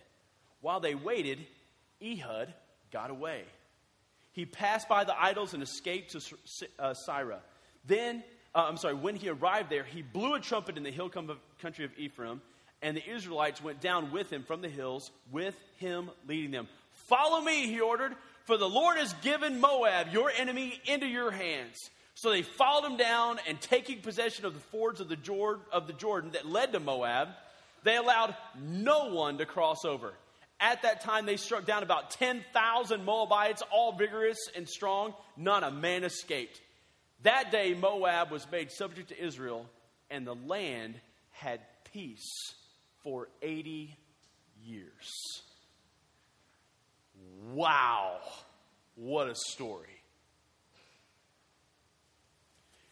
While 0.60 0.80
they 0.80 0.94
waited, 0.94 1.46
Ehud 2.02 2.52
got 2.90 3.10
away. 3.10 3.44
He 4.32 4.46
passed 4.46 4.88
by 4.88 5.04
the 5.04 5.20
idols 5.20 5.54
and 5.54 5.62
escaped 5.62 6.12
to 6.12 6.20
uh, 6.78 6.94
Seirah. 7.08 7.40
Then 7.84 8.22
uh, 8.58 8.66
I'm 8.66 8.76
sorry, 8.76 8.94
when 8.94 9.14
he 9.14 9.28
arrived 9.28 9.70
there, 9.70 9.84
he 9.84 10.02
blew 10.02 10.34
a 10.34 10.40
trumpet 10.40 10.76
in 10.76 10.82
the 10.82 10.90
hill 10.90 11.08
country 11.08 11.84
of 11.84 11.96
Ephraim, 11.96 12.42
and 12.82 12.96
the 12.96 13.08
Israelites 13.08 13.62
went 13.62 13.80
down 13.80 14.10
with 14.10 14.30
him 14.30 14.42
from 14.42 14.62
the 14.62 14.68
hills, 14.68 15.12
with 15.30 15.54
him 15.76 16.10
leading 16.26 16.50
them. 16.50 16.66
Follow 17.06 17.40
me, 17.40 17.68
he 17.68 17.80
ordered, 17.80 18.16
for 18.46 18.56
the 18.56 18.68
Lord 18.68 18.96
has 18.96 19.12
given 19.22 19.60
Moab, 19.60 20.08
your 20.12 20.32
enemy, 20.36 20.80
into 20.86 21.06
your 21.06 21.30
hands. 21.30 21.76
So 22.16 22.30
they 22.30 22.42
followed 22.42 22.84
him 22.90 22.96
down, 22.96 23.38
and 23.46 23.60
taking 23.60 24.00
possession 24.00 24.44
of 24.44 24.54
the 24.54 24.60
fords 24.60 25.00
of 25.00 25.08
the, 25.08 25.14
Jordan, 25.14 25.62
of 25.70 25.86
the 25.86 25.92
Jordan 25.92 26.32
that 26.32 26.44
led 26.44 26.72
to 26.72 26.80
Moab, 26.80 27.28
they 27.84 27.94
allowed 27.94 28.34
no 28.60 29.14
one 29.14 29.38
to 29.38 29.46
cross 29.46 29.84
over. 29.84 30.14
At 30.58 30.82
that 30.82 31.02
time, 31.02 31.26
they 31.26 31.36
struck 31.36 31.64
down 31.64 31.84
about 31.84 32.10
10,000 32.10 33.04
Moabites, 33.04 33.62
all 33.70 33.92
vigorous 33.92 34.38
and 34.56 34.68
strong. 34.68 35.14
Not 35.36 35.62
a 35.62 35.70
man 35.70 36.02
escaped. 36.02 36.60
That 37.22 37.50
day, 37.50 37.74
Moab 37.74 38.30
was 38.30 38.46
made 38.50 38.70
subject 38.70 39.08
to 39.08 39.20
Israel, 39.20 39.66
and 40.10 40.26
the 40.26 40.34
land 40.34 40.94
had 41.30 41.60
peace 41.92 42.54
for 43.02 43.28
80 43.42 43.96
years. 44.62 45.42
Wow, 47.52 48.18
what 48.94 49.28
a 49.28 49.34
story. 49.34 49.86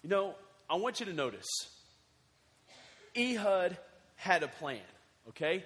You 0.03 0.11
know, 0.11 0.35
I 0.69 0.77
want 0.77 1.01
you 1.01 1.07
to 1.07 1.13
notice 1.13 1.47
Ehud 3.17 3.77
had 4.17 4.43
a 4.43 4.49
plan, 4.49 4.81
okay? 5.29 5.65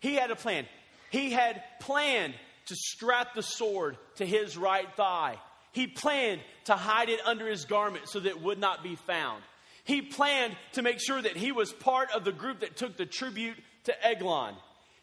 He 0.00 0.14
had 0.14 0.30
a 0.30 0.36
plan. 0.36 0.66
He 1.10 1.30
had 1.30 1.62
planned 1.80 2.34
to 2.66 2.74
strap 2.74 3.34
the 3.34 3.42
sword 3.42 3.96
to 4.16 4.26
his 4.26 4.56
right 4.56 4.88
thigh 4.96 5.36
he 5.76 5.86
planned 5.86 6.40
to 6.64 6.72
hide 6.72 7.10
it 7.10 7.20
under 7.26 7.46
his 7.46 7.66
garment 7.66 8.08
so 8.08 8.18
that 8.18 8.30
it 8.30 8.40
would 8.40 8.58
not 8.58 8.82
be 8.82 8.96
found. 8.96 9.42
He 9.84 10.00
planned 10.00 10.56
to 10.72 10.80
make 10.80 10.98
sure 10.98 11.20
that 11.20 11.36
he 11.36 11.52
was 11.52 11.70
part 11.70 12.10
of 12.12 12.24
the 12.24 12.32
group 12.32 12.60
that 12.60 12.76
took 12.78 12.96
the 12.96 13.04
tribute 13.04 13.58
to 13.84 14.06
Eglon. 14.06 14.54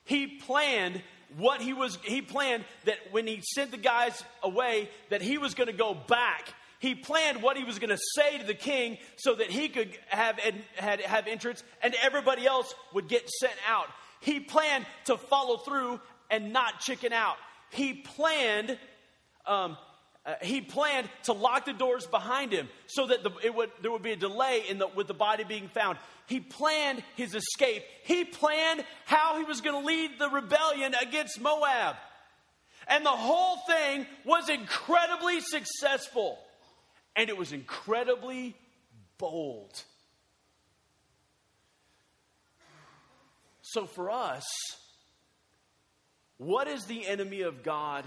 He 0.03 0.25
planned 0.25 1.03
what 1.37 1.61
he 1.61 1.73
was, 1.73 1.99
he 2.01 2.23
planned 2.23 2.65
that 2.85 2.97
when 3.11 3.27
he 3.27 3.43
sent 3.53 3.69
the 3.69 3.77
guys 3.77 4.23
away, 4.41 4.89
that 5.11 5.21
he 5.21 5.37
was 5.37 5.53
going 5.53 5.67
to 5.67 5.77
go 5.77 5.93
back. 5.93 6.51
He 6.79 6.95
planned 6.95 7.43
what 7.43 7.55
he 7.55 7.63
was 7.63 7.77
going 7.77 7.91
to 7.91 8.01
say 8.15 8.39
to 8.39 8.43
the 8.43 8.55
king 8.55 8.97
so 9.17 9.35
that 9.35 9.51
he 9.51 9.69
could 9.69 9.95
have, 10.07 10.39
had, 10.75 11.01
have 11.01 11.27
entrance 11.27 11.63
and 11.83 11.93
everybody 12.01 12.47
else 12.47 12.73
would 12.95 13.07
get 13.07 13.29
sent 13.29 13.59
out. 13.69 13.89
He 14.21 14.39
planned 14.39 14.87
to 15.05 15.17
follow 15.17 15.57
through 15.57 16.01
and 16.31 16.51
not 16.51 16.79
chicken 16.79 17.13
out. 17.13 17.35
He 17.69 17.93
planned 17.93 18.79
um, 19.45 19.77
uh, 20.25 20.35
he 20.41 20.61
planned 20.61 21.09
to 21.23 21.33
lock 21.33 21.65
the 21.65 21.73
doors 21.73 22.07
behind 22.07 22.53
him 22.53 22.69
so 22.87 23.07
that 23.07 23.23
the, 23.23 23.51
would, 23.51 23.71
there 23.81 23.91
would 23.91 24.01
be 24.01 24.13
a 24.13 24.17
delay 24.17 24.63
in 24.69 24.77
the, 24.77 24.87
with 24.87 25.07
the 25.07 25.13
body 25.13 25.43
being 25.43 25.67
found. 25.67 25.97
He 26.27 26.39
planned 26.39 27.03
his 27.15 27.35
escape. 27.35 27.83
He 28.03 28.23
planned 28.23 28.85
how 29.05 29.37
he 29.37 29.43
was 29.43 29.59
going 29.59 29.81
to 29.81 29.85
lead 29.85 30.11
the 30.17 30.29
rebellion 30.29 30.95
against 31.01 31.41
Moab. 31.41 31.97
And 32.87 33.05
the 33.05 33.09
whole 33.09 33.57
thing 33.67 34.05
was 34.23 34.47
incredibly 34.47 35.41
successful. 35.41 36.39
And 37.17 37.29
it 37.29 37.37
was 37.37 37.51
incredibly 37.51 38.55
bold. 39.17 39.83
So, 43.61 43.85
for 43.85 44.09
us, 44.09 44.43
what 46.37 46.67
is 46.67 46.85
the 46.85 47.07
enemy 47.07 47.41
of 47.41 47.63
God 47.63 48.05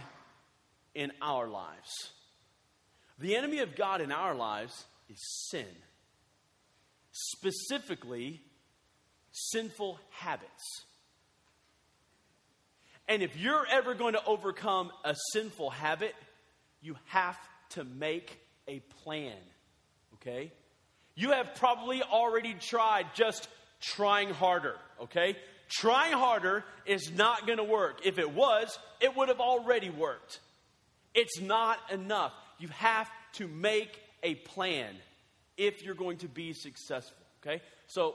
in 0.96 1.12
our 1.20 1.46
lives. 1.46 2.10
The 3.18 3.36
enemy 3.36 3.58
of 3.58 3.76
God 3.76 4.00
in 4.00 4.10
our 4.10 4.34
lives 4.34 4.84
is 5.08 5.18
sin, 5.50 5.66
specifically, 7.12 8.40
sinful 9.30 10.00
habits. 10.10 10.84
And 13.08 13.22
if 13.22 13.36
you're 13.36 13.66
ever 13.70 13.94
going 13.94 14.14
to 14.14 14.24
overcome 14.24 14.90
a 15.04 15.14
sinful 15.32 15.70
habit, 15.70 16.14
you 16.80 16.96
have 17.06 17.38
to 17.70 17.84
make 17.84 18.38
a 18.66 18.80
plan, 19.04 19.36
okay? 20.14 20.50
You 21.14 21.30
have 21.30 21.54
probably 21.54 22.02
already 22.02 22.54
tried 22.54 23.06
just 23.14 23.48
trying 23.80 24.30
harder, 24.30 24.74
okay? 25.02 25.36
Trying 25.68 26.12
harder 26.12 26.64
is 26.84 27.10
not 27.14 27.46
going 27.46 27.58
to 27.58 27.64
work. 27.64 28.00
If 28.04 28.18
it 28.18 28.32
was, 28.32 28.78
it 29.00 29.16
would 29.16 29.28
have 29.28 29.40
already 29.40 29.90
worked. 29.90 30.40
It's 31.16 31.40
not 31.40 31.78
enough. 31.90 32.32
You 32.58 32.68
have 32.68 33.10
to 33.34 33.48
make 33.48 33.98
a 34.22 34.34
plan 34.34 34.94
if 35.56 35.82
you're 35.82 35.94
going 35.94 36.18
to 36.18 36.28
be 36.28 36.52
successful. 36.52 37.16
Okay? 37.42 37.62
So 37.86 38.14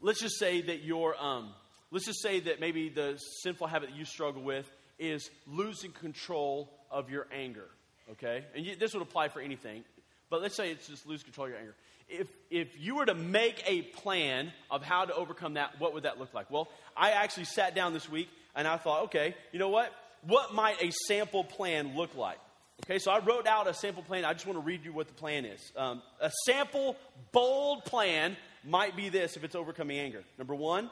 let's 0.00 0.20
just 0.20 0.38
say 0.38 0.62
that 0.62 0.82
you're, 0.82 1.14
um, 1.18 1.50
let's 1.92 2.06
just 2.06 2.20
say 2.20 2.40
that 2.40 2.60
maybe 2.60 2.88
the 2.88 3.18
sinful 3.42 3.68
habit 3.68 3.90
that 3.90 3.96
you 3.96 4.04
struggle 4.04 4.42
with 4.42 4.70
is 4.98 5.30
losing 5.46 5.92
control 5.92 6.70
of 6.90 7.08
your 7.08 7.26
anger. 7.32 7.68
Okay? 8.12 8.44
And 8.56 8.66
you, 8.66 8.74
this 8.74 8.92
would 8.92 9.02
apply 9.02 9.28
for 9.28 9.40
anything. 9.40 9.84
But 10.28 10.42
let's 10.42 10.56
say 10.56 10.70
it's 10.70 10.88
just 10.88 11.06
lose 11.06 11.22
control 11.22 11.46
of 11.46 11.52
your 11.52 11.60
anger. 11.60 11.74
If, 12.08 12.26
if 12.50 12.80
you 12.80 12.96
were 12.96 13.06
to 13.06 13.14
make 13.14 13.62
a 13.66 13.82
plan 13.82 14.52
of 14.70 14.82
how 14.82 15.04
to 15.04 15.14
overcome 15.14 15.54
that, 15.54 15.78
what 15.78 15.94
would 15.94 16.02
that 16.02 16.18
look 16.18 16.34
like? 16.34 16.50
Well, 16.50 16.68
I 16.96 17.12
actually 17.12 17.44
sat 17.44 17.76
down 17.76 17.92
this 17.92 18.08
week 18.08 18.28
and 18.56 18.66
I 18.66 18.76
thought, 18.76 19.04
okay, 19.04 19.36
you 19.52 19.60
know 19.60 19.68
what? 19.68 19.92
What 20.22 20.54
might 20.54 20.82
a 20.82 20.90
sample 21.06 21.44
plan 21.44 21.96
look 21.96 22.14
like? 22.14 22.38
Okay, 22.84 22.98
so 22.98 23.10
I 23.10 23.18
wrote 23.18 23.46
out 23.46 23.66
a 23.68 23.74
sample 23.74 24.02
plan. 24.02 24.24
I 24.24 24.32
just 24.32 24.46
want 24.46 24.58
to 24.58 24.64
read 24.64 24.84
you 24.84 24.92
what 24.92 25.06
the 25.06 25.14
plan 25.14 25.44
is. 25.44 25.60
Um, 25.76 26.02
a 26.20 26.30
sample, 26.46 26.96
bold 27.32 27.84
plan 27.84 28.36
might 28.64 28.96
be 28.96 29.10
this 29.10 29.36
if 29.36 29.44
it's 29.44 29.54
overcoming 29.54 29.98
anger. 29.98 30.22
Number 30.38 30.54
one, 30.54 30.90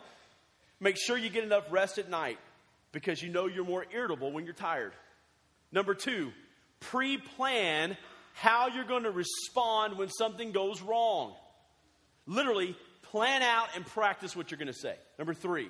make 0.81 0.97
sure 0.99 1.17
you 1.17 1.31
get 1.31 1.45
enough 1.45 1.71
rest 1.71 1.99
at 1.99 2.11
night 2.11 2.39
because 2.93 3.23
you 3.23 3.31
know 3.31 3.47
you're 3.47 3.65
more 3.65 3.87
irritable 3.93 4.33
when 4.33 4.45
you're 4.45 4.55
tired. 4.55 4.93
Number 5.73 5.95
two, 5.95 6.33
pre 6.81 7.17
plan 7.17 7.97
how 8.35 8.69
you're 8.69 8.85
going 8.85 9.03
to 9.03 9.11
respond 9.11 9.97
when 9.97 10.09
something 10.11 10.53
goes 10.53 10.81
wrong. 10.83 11.35
Literally, 12.27 12.77
plan 13.03 13.43
out 13.43 13.69
and 13.75 13.85
practice 13.87 14.37
what 14.37 14.51
you're 14.51 14.59
going 14.59 14.69
to 14.69 14.79
say. 14.79 14.95
Number 15.19 15.35
three, 15.35 15.69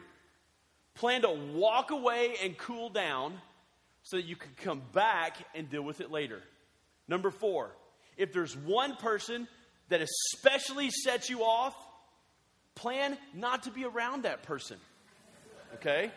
plan 0.99 1.23
to 1.23 1.31
walk 1.31 1.93
away 1.93 2.35
and 2.43 2.59
cool 2.59 2.89
down 2.89 3.41
so 4.03 4.17
that 4.17 4.25
you 4.25 4.35
can 4.35 4.51
come 4.57 4.83
back 4.93 5.37
and 5.55 5.71
deal 5.71 5.83
with 5.83 6.01
it 6.01 6.11
later. 6.11 6.43
Number 7.07 7.31
four, 7.31 7.71
if 8.17 8.33
there's 8.33 8.57
one 8.57 8.97
person 8.97 9.47
that 9.91 10.01
especially 10.03 10.91
sets 10.91 11.31
you 11.31 11.45
off, 11.45 11.75
plan 12.75 13.17
not 13.33 13.63
to 13.63 13.71
be 13.71 13.85
around 13.85 14.25
that 14.25 14.43
person. 14.43 14.77
Okay? 15.75 16.11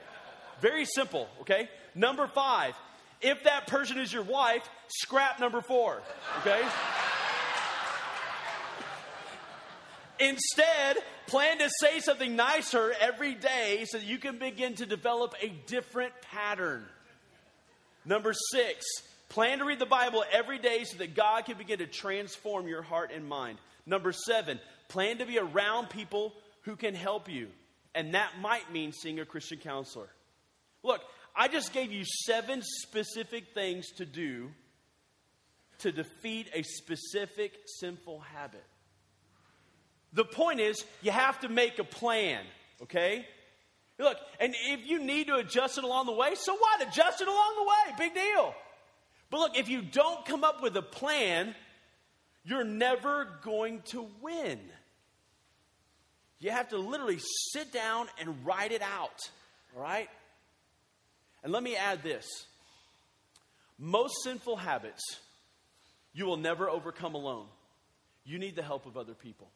Very 0.61 0.85
simple, 0.85 1.27
okay? 1.41 1.69
Number 1.93 2.25
five, 2.27 2.73
if 3.21 3.43
that 3.43 3.67
person 3.67 3.99
is 3.99 4.11
your 4.11 4.23
wife, 4.23 4.67
scrap 4.87 5.39
number 5.39 5.61
four, 5.61 6.01
okay? 6.39 6.61
Instead, 10.19 10.97
plan 11.31 11.59
to 11.59 11.69
say 11.79 12.01
something 12.01 12.35
nicer 12.35 12.93
every 12.99 13.35
day 13.35 13.85
so 13.87 13.97
that 13.97 14.05
you 14.05 14.17
can 14.17 14.37
begin 14.37 14.75
to 14.75 14.85
develop 14.85 15.33
a 15.41 15.47
different 15.65 16.11
pattern. 16.29 16.83
Number 18.03 18.33
six, 18.51 18.83
plan 19.29 19.59
to 19.59 19.65
read 19.65 19.79
the 19.79 19.85
Bible 19.85 20.25
every 20.29 20.59
day 20.59 20.83
so 20.83 20.97
that 20.97 21.15
God 21.15 21.45
can 21.45 21.57
begin 21.57 21.79
to 21.79 21.87
transform 21.87 22.67
your 22.67 22.81
heart 22.81 23.11
and 23.15 23.29
mind. 23.29 23.59
Number 23.85 24.11
seven, 24.11 24.59
plan 24.89 25.19
to 25.19 25.25
be 25.25 25.39
around 25.39 25.89
people 25.89 26.33
who 26.63 26.75
can 26.75 26.95
help 26.95 27.29
you. 27.29 27.47
And 27.95 28.13
that 28.13 28.31
might 28.41 28.69
mean 28.73 28.91
seeing 28.91 29.21
a 29.21 29.25
Christian 29.25 29.59
counselor. 29.59 30.09
Look, 30.83 30.99
I 31.33 31.47
just 31.47 31.71
gave 31.71 31.93
you 31.93 32.03
seven 32.25 32.61
specific 32.61 33.53
things 33.53 33.89
to 33.97 34.05
do 34.05 34.51
to 35.79 35.93
defeat 35.93 36.49
a 36.53 36.63
specific 36.63 37.53
sinful 37.79 38.19
habit. 38.19 38.65
The 40.13 40.25
point 40.25 40.59
is, 40.59 40.83
you 41.01 41.11
have 41.11 41.39
to 41.41 41.49
make 41.49 41.79
a 41.79 41.83
plan, 41.83 42.43
okay? 42.83 43.25
Look, 43.97 44.17
and 44.39 44.53
if 44.67 44.85
you 44.85 45.01
need 45.03 45.27
to 45.27 45.35
adjust 45.35 45.77
it 45.77 45.83
along 45.83 46.07
the 46.07 46.13
way, 46.13 46.35
so 46.35 46.55
what? 46.55 46.81
Adjust 46.81 47.21
it 47.21 47.27
along 47.27 47.55
the 47.57 47.63
way. 47.63 47.97
Big 47.97 48.13
deal. 48.13 48.53
But 49.29 49.39
look, 49.39 49.57
if 49.57 49.69
you 49.69 49.81
don't 49.81 50.25
come 50.25 50.43
up 50.43 50.61
with 50.61 50.75
a 50.75 50.81
plan, 50.81 51.55
you're 52.43 52.65
never 52.65 53.27
going 53.43 53.81
to 53.87 54.07
win. 54.21 54.59
You 56.39 56.49
have 56.49 56.69
to 56.69 56.77
literally 56.77 57.19
sit 57.51 57.71
down 57.71 58.07
and 58.19 58.45
write 58.45 58.71
it 58.71 58.81
out, 58.81 59.19
all 59.75 59.83
right? 59.83 60.09
And 61.43 61.53
let 61.53 61.63
me 61.63 61.75
add 61.75 62.03
this 62.03 62.27
most 63.77 64.15
sinful 64.23 64.57
habits 64.57 65.01
you 66.13 66.25
will 66.25 66.37
never 66.37 66.69
overcome 66.69 67.15
alone. 67.15 67.45
You 68.25 68.37
need 68.37 68.55
the 68.55 68.63
help 68.63 68.85
of 68.85 68.97
other 68.97 69.13
people. 69.13 69.49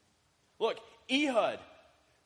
Look, 0.60 0.78
Ehud 1.12 1.60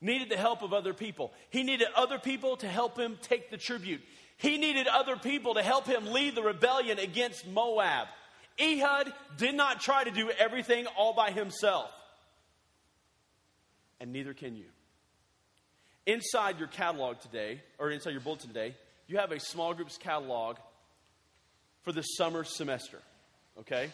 needed 0.02 0.30
the 0.30 0.38
help 0.38 0.62
of 0.62 0.74
other 0.74 0.94
people. 0.94 1.34
He 1.50 1.64
needed 1.64 1.88
other 1.96 2.20
people 2.20 2.58
to 2.58 2.68
help 2.68 2.98
him 2.98 3.18
take 3.22 3.52
the 3.52 3.58
tribute. 3.58 4.02
He 4.38 4.58
needed 4.58 4.88
other 4.88 5.18
people 5.18 5.56
to 5.56 5.64
help 5.64 5.86
him 5.86 6.14
lead 6.14 6.36
the 6.36 6.44
rebellion 6.44 7.00
against 7.00 7.46
Moab. 7.48 8.08
Ehud 8.60 9.12
did 9.38 9.56
not 9.56 9.82
try 9.82 10.04
to 10.04 10.12
do 10.12 10.30
everything 10.32 10.86
all 10.98 11.14
by 11.14 11.32
himself. 11.32 11.92
And 14.00 14.14
neither 14.14 14.34
can 14.34 14.56
you. 14.56 14.66
Inside 16.06 16.58
your 16.58 16.70
catalog 16.70 17.20
today, 17.20 17.62
or 17.78 17.92
inside 17.92 18.12
your 18.12 18.22
bulletin 18.22 18.48
today, 18.48 18.76
you 19.08 19.18
have 19.18 19.32
a 19.32 19.40
small 19.40 19.74
groups 19.74 19.98
catalog 19.98 20.58
for 21.84 21.92
the 21.92 22.02
summer 22.02 22.44
semester. 22.44 23.00
Okay? 23.60 23.90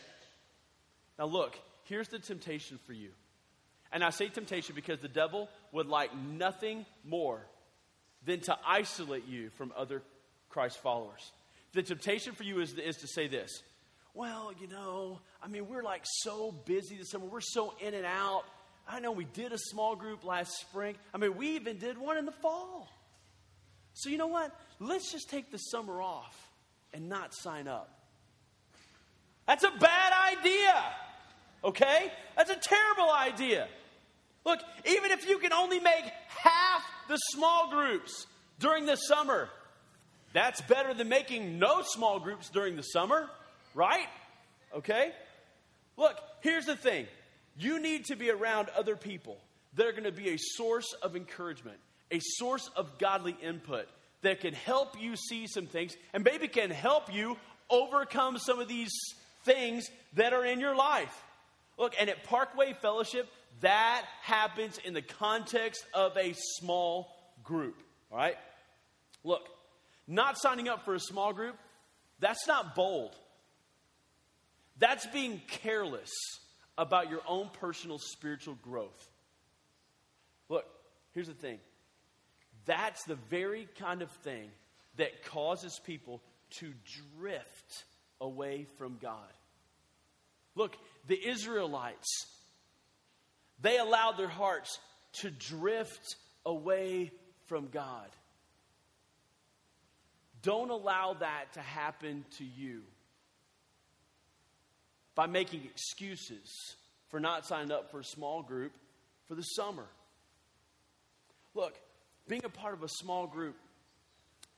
Now, 1.17 1.25
look, 1.25 1.57
here's 1.85 2.07
the 2.07 2.19
temptation 2.19 2.79
for 2.85 2.93
you. 2.93 3.09
And 3.91 4.03
I 4.03 4.09
say 4.09 4.29
temptation 4.29 4.75
because 4.75 4.99
the 4.99 5.07
devil 5.07 5.49
would 5.71 5.87
like 5.87 6.11
nothing 6.15 6.85
more 7.03 7.41
than 8.25 8.39
to 8.41 8.57
isolate 8.67 9.27
you 9.27 9.49
from 9.51 9.71
other 9.77 10.01
Christ 10.49 10.81
followers. 10.81 11.31
The 11.73 11.83
temptation 11.83 12.33
for 12.33 12.43
you 12.43 12.61
is, 12.61 12.73
is 12.73 12.97
to 12.97 13.07
say 13.07 13.27
this 13.27 13.61
well, 14.15 14.53
you 14.61 14.67
know, 14.67 15.19
I 15.43 15.49
mean, 15.49 15.67
we're 15.67 15.83
like 15.83 16.03
so 16.05 16.53
busy 16.65 16.95
this 16.95 17.11
summer, 17.11 17.25
we're 17.25 17.41
so 17.41 17.73
in 17.81 17.93
and 17.93 18.05
out. 18.05 18.45
I 18.87 18.99
know 18.99 19.11
we 19.11 19.25
did 19.25 19.51
a 19.51 19.57
small 19.57 19.95
group 19.95 20.23
last 20.23 20.57
spring. 20.61 20.95
I 21.13 21.17
mean, 21.17 21.35
we 21.35 21.55
even 21.55 21.77
did 21.79 21.97
one 21.97 22.17
in 22.17 22.25
the 22.25 22.31
fall. 22.31 22.87
So, 23.93 24.09
you 24.09 24.17
know 24.17 24.27
what? 24.27 24.57
Let's 24.79 25.11
just 25.11 25.29
take 25.29 25.51
the 25.51 25.57
summer 25.57 26.01
off 26.01 26.49
and 26.93 27.09
not 27.09 27.33
sign 27.33 27.67
up. 27.67 27.89
That's 29.47 29.63
a 29.63 29.71
bad 29.71 30.37
idea, 30.37 30.73
okay? 31.65 32.11
That's 32.37 32.49
a 32.49 32.55
terrible 32.55 33.11
idea. 33.11 33.67
Look, 34.45 34.59
even 34.85 35.11
if 35.11 35.27
you 35.27 35.39
can 35.39 35.51
only 35.51 35.79
make 35.79 36.05
half 36.27 36.83
the 37.09 37.17
small 37.17 37.71
groups 37.71 38.27
during 38.59 38.85
the 38.85 38.95
summer, 38.95 39.49
that's 40.33 40.61
better 40.61 40.93
than 40.93 41.09
making 41.09 41.59
no 41.59 41.81
small 41.83 42.19
groups 42.19 42.49
during 42.49 42.75
the 42.75 42.83
summer, 42.83 43.27
right? 43.73 44.07
Okay? 44.75 45.11
Look, 45.97 46.17
here's 46.41 46.65
the 46.65 46.75
thing 46.75 47.07
you 47.57 47.81
need 47.81 48.05
to 48.05 48.15
be 48.15 48.29
around 48.29 48.69
other 48.77 48.95
people 48.95 49.37
that 49.75 49.87
are 49.87 49.91
going 49.91 50.03
to 50.03 50.11
be 50.11 50.29
a 50.29 50.37
source 50.37 50.93
of 51.01 51.15
encouragement, 51.15 51.77
a 52.11 52.19
source 52.19 52.69
of 52.75 52.97
godly 52.97 53.35
input 53.41 53.87
that 54.21 54.41
can 54.41 54.53
help 54.53 55.01
you 55.01 55.15
see 55.15 55.47
some 55.47 55.65
things 55.65 55.95
and 56.13 56.23
maybe 56.23 56.47
can 56.47 56.69
help 56.69 57.13
you 57.13 57.37
overcome 57.69 58.37
some 58.37 58.59
of 58.59 58.67
these 58.67 58.91
things 59.43 59.89
that 60.13 60.33
are 60.33 60.45
in 60.45 60.59
your 60.59 60.75
life. 60.75 61.23
Look, 61.77 61.93
and 61.99 62.09
at 62.09 62.23
Parkway 62.23 62.73
Fellowship, 62.73 63.27
that 63.61 64.05
happens 64.21 64.79
in 64.83 64.93
the 64.93 65.01
context 65.01 65.85
of 65.93 66.15
a 66.17 66.33
small 66.57 67.09
group. 67.43 67.81
All 68.11 68.17
right? 68.17 68.37
Look, 69.23 69.47
not 70.07 70.37
signing 70.37 70.69
up 70.69 70.85
for 70.85 70.95
a 70.95 70.99
small 70.99 71.33
group, 71.33 71.55
that's 72.19 72.47
not 72.47 72.75
bold. 72.75 73.15
That's 74.77 75.05
being 75.07 75.41
careless 75.47 76.11
about 76.77 77.09
your 77.09 77.21
own 77.27 77.49
personal 77.53 77.97
spiritual 77.97 78.55
growth. 78.61 79.09
Look, 80.49 80.65
here's 81.13 81.27
the 81.27 81.33
thing 81.33 81.59
that's 82.65 83.03
the 83.03 83.15
very 83.29 83.67
kind 83.77 84.01
of 84.01 84.09
thing 84.23 84.49
that 84.97 85.23
causes 85.25 85.79
people 85.85 86.21
to 86.49 86.73
drift 87.19 87.85
away 88.19 88.65
from 88.77 88.97
God. 89.01 89.31
Look, 90.55 90.77
the 91.07 91.27
Israelites, 91.27 92.25
they 93.61 93.77
allowed 93.77 94.17
their 94.17 94.27
hearts 94.27 94.79
to 95.21 95.29
drift 95.29 96.15
away 96.45 97.11
from 97.47 97.67
God. 97.67 98.07
Don't 100.41 100.69
allow 100.69 101.13
that 101.19 101.53
to 101.53 101.59
happen 101.59 102.25
to 102.37 102.43
you 102.43 102.81
by 105.15 105.27
making 105.27 105.63
excuses 105.63 106.75
for 107.09 107.19
not 107.19 107.45
signing 107.45 107.71
up 107.71 107.89
for 107.89 107.99
a 107.99 108.03
small 108.03 108.43
group 108.43 108.71
for 109.27 109.35
the 109.35 109.41
summer. 109.41 109.85
Look, 111.53 111.73
being 112.27 112.43
a 112.43 112.49
part 112.49 112.73
of 112.73 112.83
a 112.83 112.89
small 112.89 113.25
group 113.25 113.55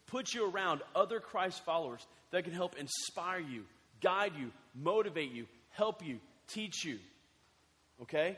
puts 0.07 0.33
you 0.33 0.49
around 0.49 0.81
other 0.95 1.19
Christ 1.19 1.63
followers 1.63 2.05
that 2.31 2.43
can 2.43 2.53
help 2.53 2.75
inspire 2.77 3.39
you, 3.39 3.63
guide 4.01 4.33
you, 4.37 4.51
motivate 4.75 5.31
you, 5.31 5.45
help 5.77 6.05
you, 6.05 6.19
teach 6.47 6.83
you. 6.83 6.99
Okay? 8.01 8.37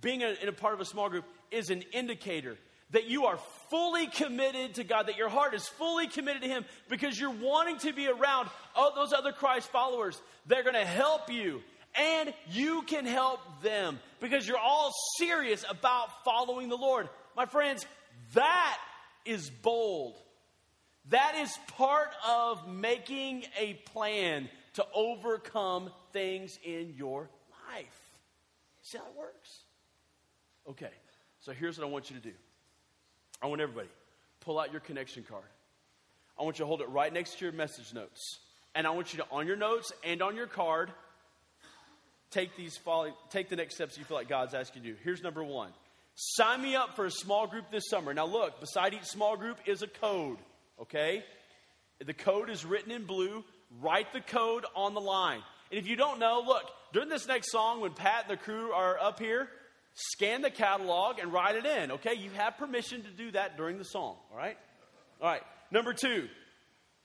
Being 0.00 0.22
a, 0.22 0.34
in 0.42 0.48
a 0.48 0.52
part 0.52 0.74
of 0.74 0.80
a 0.80 0.84
small 0.84 1.08
group 1.08 1.24
is 1.50 1.70
an 1.70 1.82
indicator 1.92 2.56
that 2.92 3.06
you 3.06 3.26
are 3.26 3.38
fully 3.68 4.06
committed 4.06 4.74
to 4.74 4.84
God, 4.84 5.06
that 5.06 5.16
your 5.16 5.28
heart 5.28 5.54
is 5.54 5.66
fully 5.66 6.08
committed 6.08 6.42
to 6.42 6.48
Him 6.48 6.64
because 6.88 7.18
you're 7.18 7.30
wanting 7.30 7.78
to 7.78 7.92
be 7.92 8.08
around 8.08 8.48
all 8.74 8.94
those 8.94 9.12
other 9.12 9.32
Christ 9.32 9.68
followers. 9.68 10.20
They're 10.46 10.64
going 10.64 10.74
to 10.74 10.84
help 10.84 11.32
you 11.32 11.62
and 11.94 12.32
you 12.50 12.82
can 12.82 13.04
help 13.04 13.40
them 13.62 13.98
because 14.20 14.46
you're 14.46 14.58
all 14.58 14.92
serious 15.18 15.64
about 15.68 16.24
following 16.24 16.68
the 16.68 16.76
Lord. 16.76 17.08
My 17.36 17.46
friends, 17.46 17.84
that 18.34 18.78
is 19.24 19.50
bold. 19.50 20.16
That 21.08 21.34
is 21.40 21.56
part 21.76 22.10
of 22.28 22.68
making 22.68 23.44
a 23.58 23.74
plan 23.92 24.48
to 24.74 24.86
overcome 24.94 25.90
things 26.12 26.58
in 26.64 26.94
your 26.96 27.28
life. 27.72 28.18
See 28.82 28.98
how 28.98 29.04
it 29.04 29.18
works? 29.18 29.60
Okay, 30.68 30.90
so 31.40 31.52
here's 31.52 31.78
what 31.78 31.86
I 31.86 31.90
want 31.90 32.10
you 32.10 32.16
to 32.16 32.22
do 32.22 32.34
I 33.42 33.46
want 33.46 33.60
everybody 33.60 33.88
pull 34.40 34.58
out 34.58 34.72
your 34.72 34.80
connection 34.80 35.24
card. 35.28 35.44
I 36.38 36.42
want 36.42 36.58
you 36.58 36.64
to 36.64 36.66
hold 36.66 36.80
it 36.80 36.88
right 36.88 37.12
next 37.12 37.38
to 37.38 37.44
your 37.44 37.52
message 37.52 37.92
notes. 37.92 38.38
And 38.74 38.86
I 38.86 38.90
want 38.90 39.12
you 39.12 39.18
to, 39.18 39.26
on 39.30 39.46
your 39.46 39.56
notes 39.56 39.92
and 40.04 40.22
on 40.22 40.36
your 40.36 40.46
card, 40.46 40.90
take 42.30 42.56
these 42.56 42.76
follow, 42.76 43.12
take 43.30 43.48
the 43.48 43.56
next 43.56 43.74
steps 43.74 43.98
you 43.98 44.04
feel 44.04 44.16
like 44.16 44.28
God's 44.28 44.54
asking 44.54 44.84
you. 44.84 44.96
Here's 45.02 45.22
number 45.22 45.44
one. 45.44 45.70
Sign 46.14 46.62
me 46.62 46.76
up 46.76 46.96
for 46.96 47.04
a 47.04 47.10
small 47.10 47.46
group 47.46 47.70
this 47.70 47.88
summer. 47.88 48.14
Now, 48.14 48.26
look, 48.26 48.60
beside 48.60 48.94
each 48.94 49.04
small 49.04 49.36
group 49.36 49.58
is 49.66 49.82
a 49.82 49.86
code, 49.86 50.38
okay? 50.80 51.24
The 52.04 52.14
code 52.14 52.48
is 52.48 52.64
written 52.64 52.92
in 52.92 53.04
blue. 53.04 53.44
Write 53.80 54.12
the 54.12 54.20
code 54.20 54.64
on 54.74 54.94
the 54.94 55.00
line. 55.00 55.42
And 55.70 55.78
if 55.78 55.86
you 55.86 55.96
don't 55.96 56.18
know, 56.18 56.42
look, 56.44 56.64
during 56.92 57.08
this 57.08 57.28
next 57.28 57.52
song, 57.52 57.80
when 57.80 57.92
Pat 57.92 58.24
and 58.28 58.38
the 58.38 58.42
crew 58.42 58.72
are 58.72 58.98
up 58.98 59.20
here, 59.20 59.48
scan 59.94 60.42
the 60.42 60.50
catalog 60.50 61.18
and 61.18 61.32
write 61.32 61.54
it 61.54 61.66
in, 61.66 61.92
okay? 61.92 62.14
You 62.14 62.30
have 62.30 62.56
permission 62.58 63.02
to 63.02 63.10
do 63.10 63.30
that 63.32 63.56
during 63.56 63.78
the 63.78 63.84
song, 63.84 64.16
all 64.32 64.36
right? 64.36 64.56
All 65.20 65.28
right. 65.28 65.42
Number 65.70 65.92
two, 65.92 66.28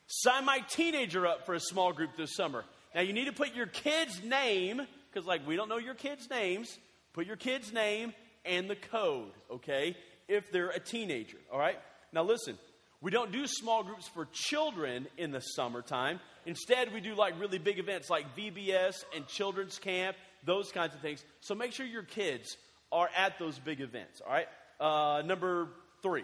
Sign 0.07 0.45
my 0.45 0.59
teenager 0.69 1.25
up 1.25 1.45
for 1.45 1.55
a 1.55 1.59
small 1.59 1.91
group 1.91 2.15
this 2.15 2.35
summer. 2.35 2.63
Now, 2.93 3.01
you 3.01 3.11
need 3.11 3.25
to 3.25 3.33
put 3.33 3.55
your 3.55 3.65
kid's 3.65 4.23
name, 4.23 4.81
because, 5.11 5.27
like, 5.27 5.45
we 5.47 5.55
don't 5.55 5.67
know 5.67 5.77
your 5.77 5.95
kids' 5.95 6.29
names. 6.29 6.77
Put 7.13 7.25
your 7.25 7.37
kid's 7.37 7.73
name 7.73 8.13
and 8.45 8.69
the 8.69 8.75
code, 8.75 9.31
okay, 9.49 9.97
if 10.27 10.51
they're 10.51 10.69
a 10.69 10.79
teenager, 10.79 11.37
all 11.51 11.57
right? 11.57 11.79
Now, 12.13 12.23
listen, 12.23 12.57
we 13.05 13.11
don't 13.11 13.31
do 13.31 13.45
small 13.45 13.83
groups 13.83 14.07
for 14.07 14.27
children 14.31 15.05
in 15.15 15.29
the 15.29 15.39
summertime. 15.39 16.19
Instead, 16.47 16.91
we 16.91 17.01
do 17.01 17.13
like 17.13 17.39
really 17.39 17.59
big 17.59 17.77
events 17.77 18.09
like 18.09 18.35
VBS 18.35 18.95
and 19.15 19.27
children's 19.27 19.77
camp, 19.77 20.17
those 20.43 20.71
kinds 20.71 20.95
of 20.95 21.01
things. 21.01 21.23
So 21.41 21.53
make 21.53 21.71
sure 21.71 21.85
your 21.85 22.01
kids 22.01 22.57
are 22.91 23.07
at 23.15 23.37
those 23.37 23.59
big 23.59 23.79
events, 23.79 24.21
all 24.25 24.33
right? 24.33 24.47
Uh, 24.79 25.21
number 25.21 25.67
three, 26.01 26.23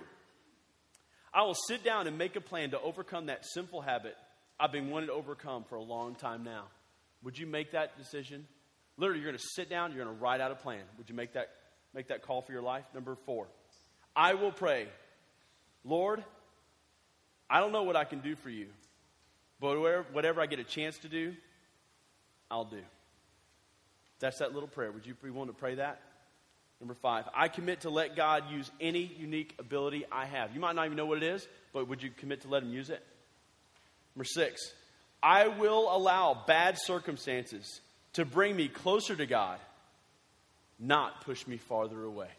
I 1.31 1.43
will 1.43 1.53
sit 1.67 1.83
down 1.83 2.07
and 2.07 2.17
make 2.17 2.35
a 2.35 2.41
plan 2.41 2.71
to 2.71 2.81
overcome 2.81 3.27
that 3.27 3.45
sinful 3.45 3.81
habit 3.81 4.15
I've 4.59 4.71
been 4.71 4.89
wanting 4.89 5.09
to 5.09 5.13
overcome 5.13 5.65
for 5.69 5.75
a 5.75 5.83
long 5.83 6.15
time 6.15 6.43
now. 6.43 6.63
Would 7.21 7.37
you 7.37 7.45
make 7.45 7.73
that 7.73 7.95
decision? 7.95 8.47
Literally, 8.97 9.21
you're 9.21 9.29
going 9.29 9.37
to 9.37 9.47
sit 9.53 9.69
down, 9.69 9.91
you're 9.91 10.03
going 10.03 10.17
to 10.17 10.19
write 10.19 10.41
out 10.41 10.51
a 10.51 10.55
plan. 10.55 10.81
Would 10.97 11.11
you 11.11 11.15
make 11.15 11.33
that, 11.33 11.49
make 11.93 12.07
that 12.07 12.23
call 12.23 12.41
for 12.41 12.53
your 12.53 12.63
life? 12.63 12.85
Number 12.95 13.15
four, 13.27 13.49
I 14.15 14.33
will 14.33 14.51
pray, 14.51 14.87
Lord, 15.83 16.23
I 17.51 17.59
don't 17.59 17.73
know 17.73 17.83
what 17.83 17.97
I 17.97 18.05
can 18.05 18.19
do 18.19 18.37
for 18.37 18.49
you, 18.49 18.67
but 19.59 19.77
whatever, 20.13 20.39
I 20.39 20.45
get 20.45 20.59
a 20.59 20.63
chance 20.63 20.97
to 20.99 21.09
do, 21.09 21.35
I'll 22.49 22.63
do. 22.63 22.79
That's 24.19 24.37
that 24.37 24.53
little 24.53 24.69
prayer. 24.69 24.89
Would 24.89 25.05
you 25.05 25.15
be 25.21 25.29
willing 25.29 25.49
to 25.49 25.53
pray 25.53 25.75
that? 25.75 25.99
Number 26.79 26.93
five, 26.93 27.25
I 27.35 27.49
commit 27.49 27.81
to 27.81 27.89
let 27.89 28.15
God 28.15 28.45
use 28.49 28.71
any 28.79 29.11
unique 29.19 29.53
ability 29.59 30.05
I 30.11 30.25
have. 30.25 30.53
You 30.53 30.61
might 30.61 30.75
not 30.75 30.85
even 30.85 30.95
know 30.95 31.05
what 31.05 31.17
it 31.17 31.23
is, 31.23 31.45
but 31.73 31.89
would 31.89 32.01
you 32.01 32.09
commit 32.09 32.41
to 32.41 32.47
let 32.47 32.63
Him 32.63 32.71
use 32.71 32.89
it? 32.89 33.05
Number 34.15 34.25
six, 34.25 34.71
I 35.21 35.47
will 35.47 35.95
allow 35.95 36.43
bad 36.47 36.77
circumstances 36.79 37.81
to 38.13 38.25
bring 38.25 38.55
me 38.55 38.69
closer 38.69 39.15
to 39.15 39.25
God, 39.25 39.59
not 40.79 41.25
push 41.25 41.45
me 41.45 41.57
farther 41.57 42.01
away. 42.03 42.29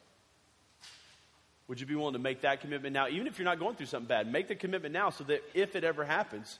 Would 1.69 1.81
you 1.81 1.87
be 1.87 1.95
willing 1.95 2.15
to 2.15 2.19
make 2.19 2.43
that 2.43 2.61
commitment 2.61 2.93
now? 2.93 3.09
Even 3.09 3.27
if 3.27 3.39
you're 3.39 3.45
not 3.45 3.59
going 3.59 3.77
through 3.77 3.87
something 3.87 4.09
bad, 4.09 4.31
make 4.31 4.49
the 4.49 4.55
commitment 4.55 4.93
now 4.93 5.11
so 5.11 5.25
that 5.25 5.43
if 5.55 5.77
it 5.77 5.85
ever 5.85 6.05
happens, 6.05 6.59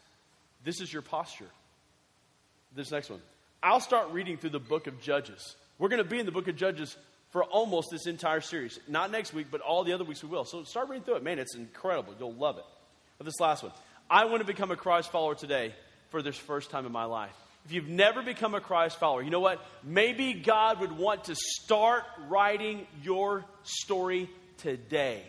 this 0.65 0.81
is 0.81 0.93
your 0.93 1.03
posture. 1.03 1.49
This 2.75 2.91
next 2.91 3.11
one. 3.11 3.21
I'll 3.63 3.81
start 3.81 4.11
reading 4.13 4.39
through 4.39 4.51
the 4.51 4.61
book 4.61 4.87
of 4.87 5.01
Judges. 5.01 5.57
We're 5.79 5.89
going 5.89 6.03
to 6.03 6.09
be 6.09 6.19
in 6.19 6.27
the 6.27 6.33
book 6.33 6.49
of 6.49 6.57
Judges 6.57 6.97
for 7.31 7.45
almost 7.45 7.91
this 7.91 8.07
entire 8.07 8.41
series. 8.41 8.79
Not 8.89 9.11
next 9.11 9.35
week, 9.35 9.49
but 9.51 9.61
all 9.61 9.85
the 9.85 9.93
other 9.93 10.05
weeks 10.05 10.23
we 10.23 10.29
will. 10.29 10.45
So 10.45 10.65
start 10.65 10.89
reading 10.89 11.05
through 11.05 11.17
it. 11.17 11.23
Man, 11.23 11.39
it's 11.39 11.55
incredible. 11.55 12.15
You'll 12.19 12.35
love 12.35 12.59
it. 12.59 12.65
But 13.19 13.25
this 13.25 13.41
last 13.41 13.63
one. 13.63 13.73
I 14.11 14.27
want 14.27 14.41
to 14.41 14.47
become 14.47 14.71
a 14.71 14.77
Christ 14.77 15.11
follower 15.11 15.35
today 15.35 15.75
for 16.11 16.23
this 16.23 16.37
first 16.37 16.71
time 16.71 16.87
in 16.87 16.93
my 16.93 17.05
life. 17.05 17.33
If 17.65 17.73
you've 17.73 17.89
never 17.89 18.23
become 18.23 18.55
a 18.55 18.61
Christ 18.61 18.99
follower, 18.99 19.23
you 19.23 19.31
know 19.31 19.41
what? 19.41 19.65
Maybe 19.85 20.35
God 20.35 20.81
would 20.81 20.99
want 20.99 21.25
to 21.25 21.35
start 21.37 22.05
writing 22.29 22.87
your 23.03 23.45
story 23.63 24.29
today 24.63 25.23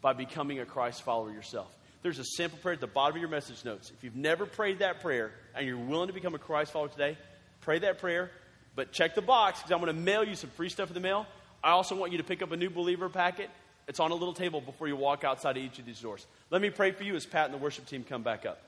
by 0.00 0.12
becoming 0.12 0.60
a 0.60 0.64
Christ 0.64 1.02
follower 1.02 1.30
yourself. 1.30 1.74
There's 2.02 2.18
a 2.18 2.24
simple 2.24 2.58
prayer 2.58 2.74
at 2.74 2.80
the 2.80 2.86
bottom 2.86 3.16
of 3.16 3.20
your 3.20 3.30
message 3.30 3.64
notes. 3.64 3.90
If 3.90 4.02
you've 4.02 4.16
never 4.16 4.46
prayed 4.46 4.78
that 4.78 5.00
prayer 5.00 5.32
and 5.54 5.66
you're 5.66 5.76
willing 5.76 6.08
to 6.08 6.14
become 6.14 6.34
a 6.34 6.38
Christ 6.38 6.72
follower 6.72 6.88
today, 6.88 7.18
pray 7.60 7.78
that 7.80 7.98
prayer. 7.98 8.30
But 8.74 8.92
check 8.92 9.14
the 9.14 9.22
box 9.22 9.58
because 9.58 9.72
I'm 9.72 9.80
going 9.80 9.94
to 9.94 10.00
mail 10.00 10.24
you 10.24 10.34
some 10.34 10.50
free 10.50 10.70
stuff 10.70 10.88
in 10.88 10.94
the 10.94 11.00
mail. 11.00 11.26
I 11.62 11.70
also 11.70 11.94
want 11.94 12.12
you 12.12 12.18
to 12.18 12.24
pick 12.24 12.40
up 12.40 12.52
a 12.52 12.56
new 12.56 12.70
believer 12.70 13.08
packet. 13.10 13.50
It's 13.86 14.00
on 14.00 14.12
a 14.12 14.14
little 14.14 14.32
table 14.32 14.60
before 14.60 14.88
you 14.88 14.96
walk 14.96 15.24
outside 15.24 15.56
of 15.56 15.62
each 15.62 15.78
of 15.78 15.84
these 15.84 16.00
doors. 16.00 16.26
Let 16.50 16.62
me 16.62 16.70
pray 16.70 16.92
for 16.92 17.04
you 17.04 17.16
as 17.16 17.26
Pat 17.26 17.46
and 17.46 17.54
the 17.54 17.58
worship 17.58 17.86
team 17.86 18.04
come 18.08 18.22
back 18.22 18.46
up. 18.46 18.62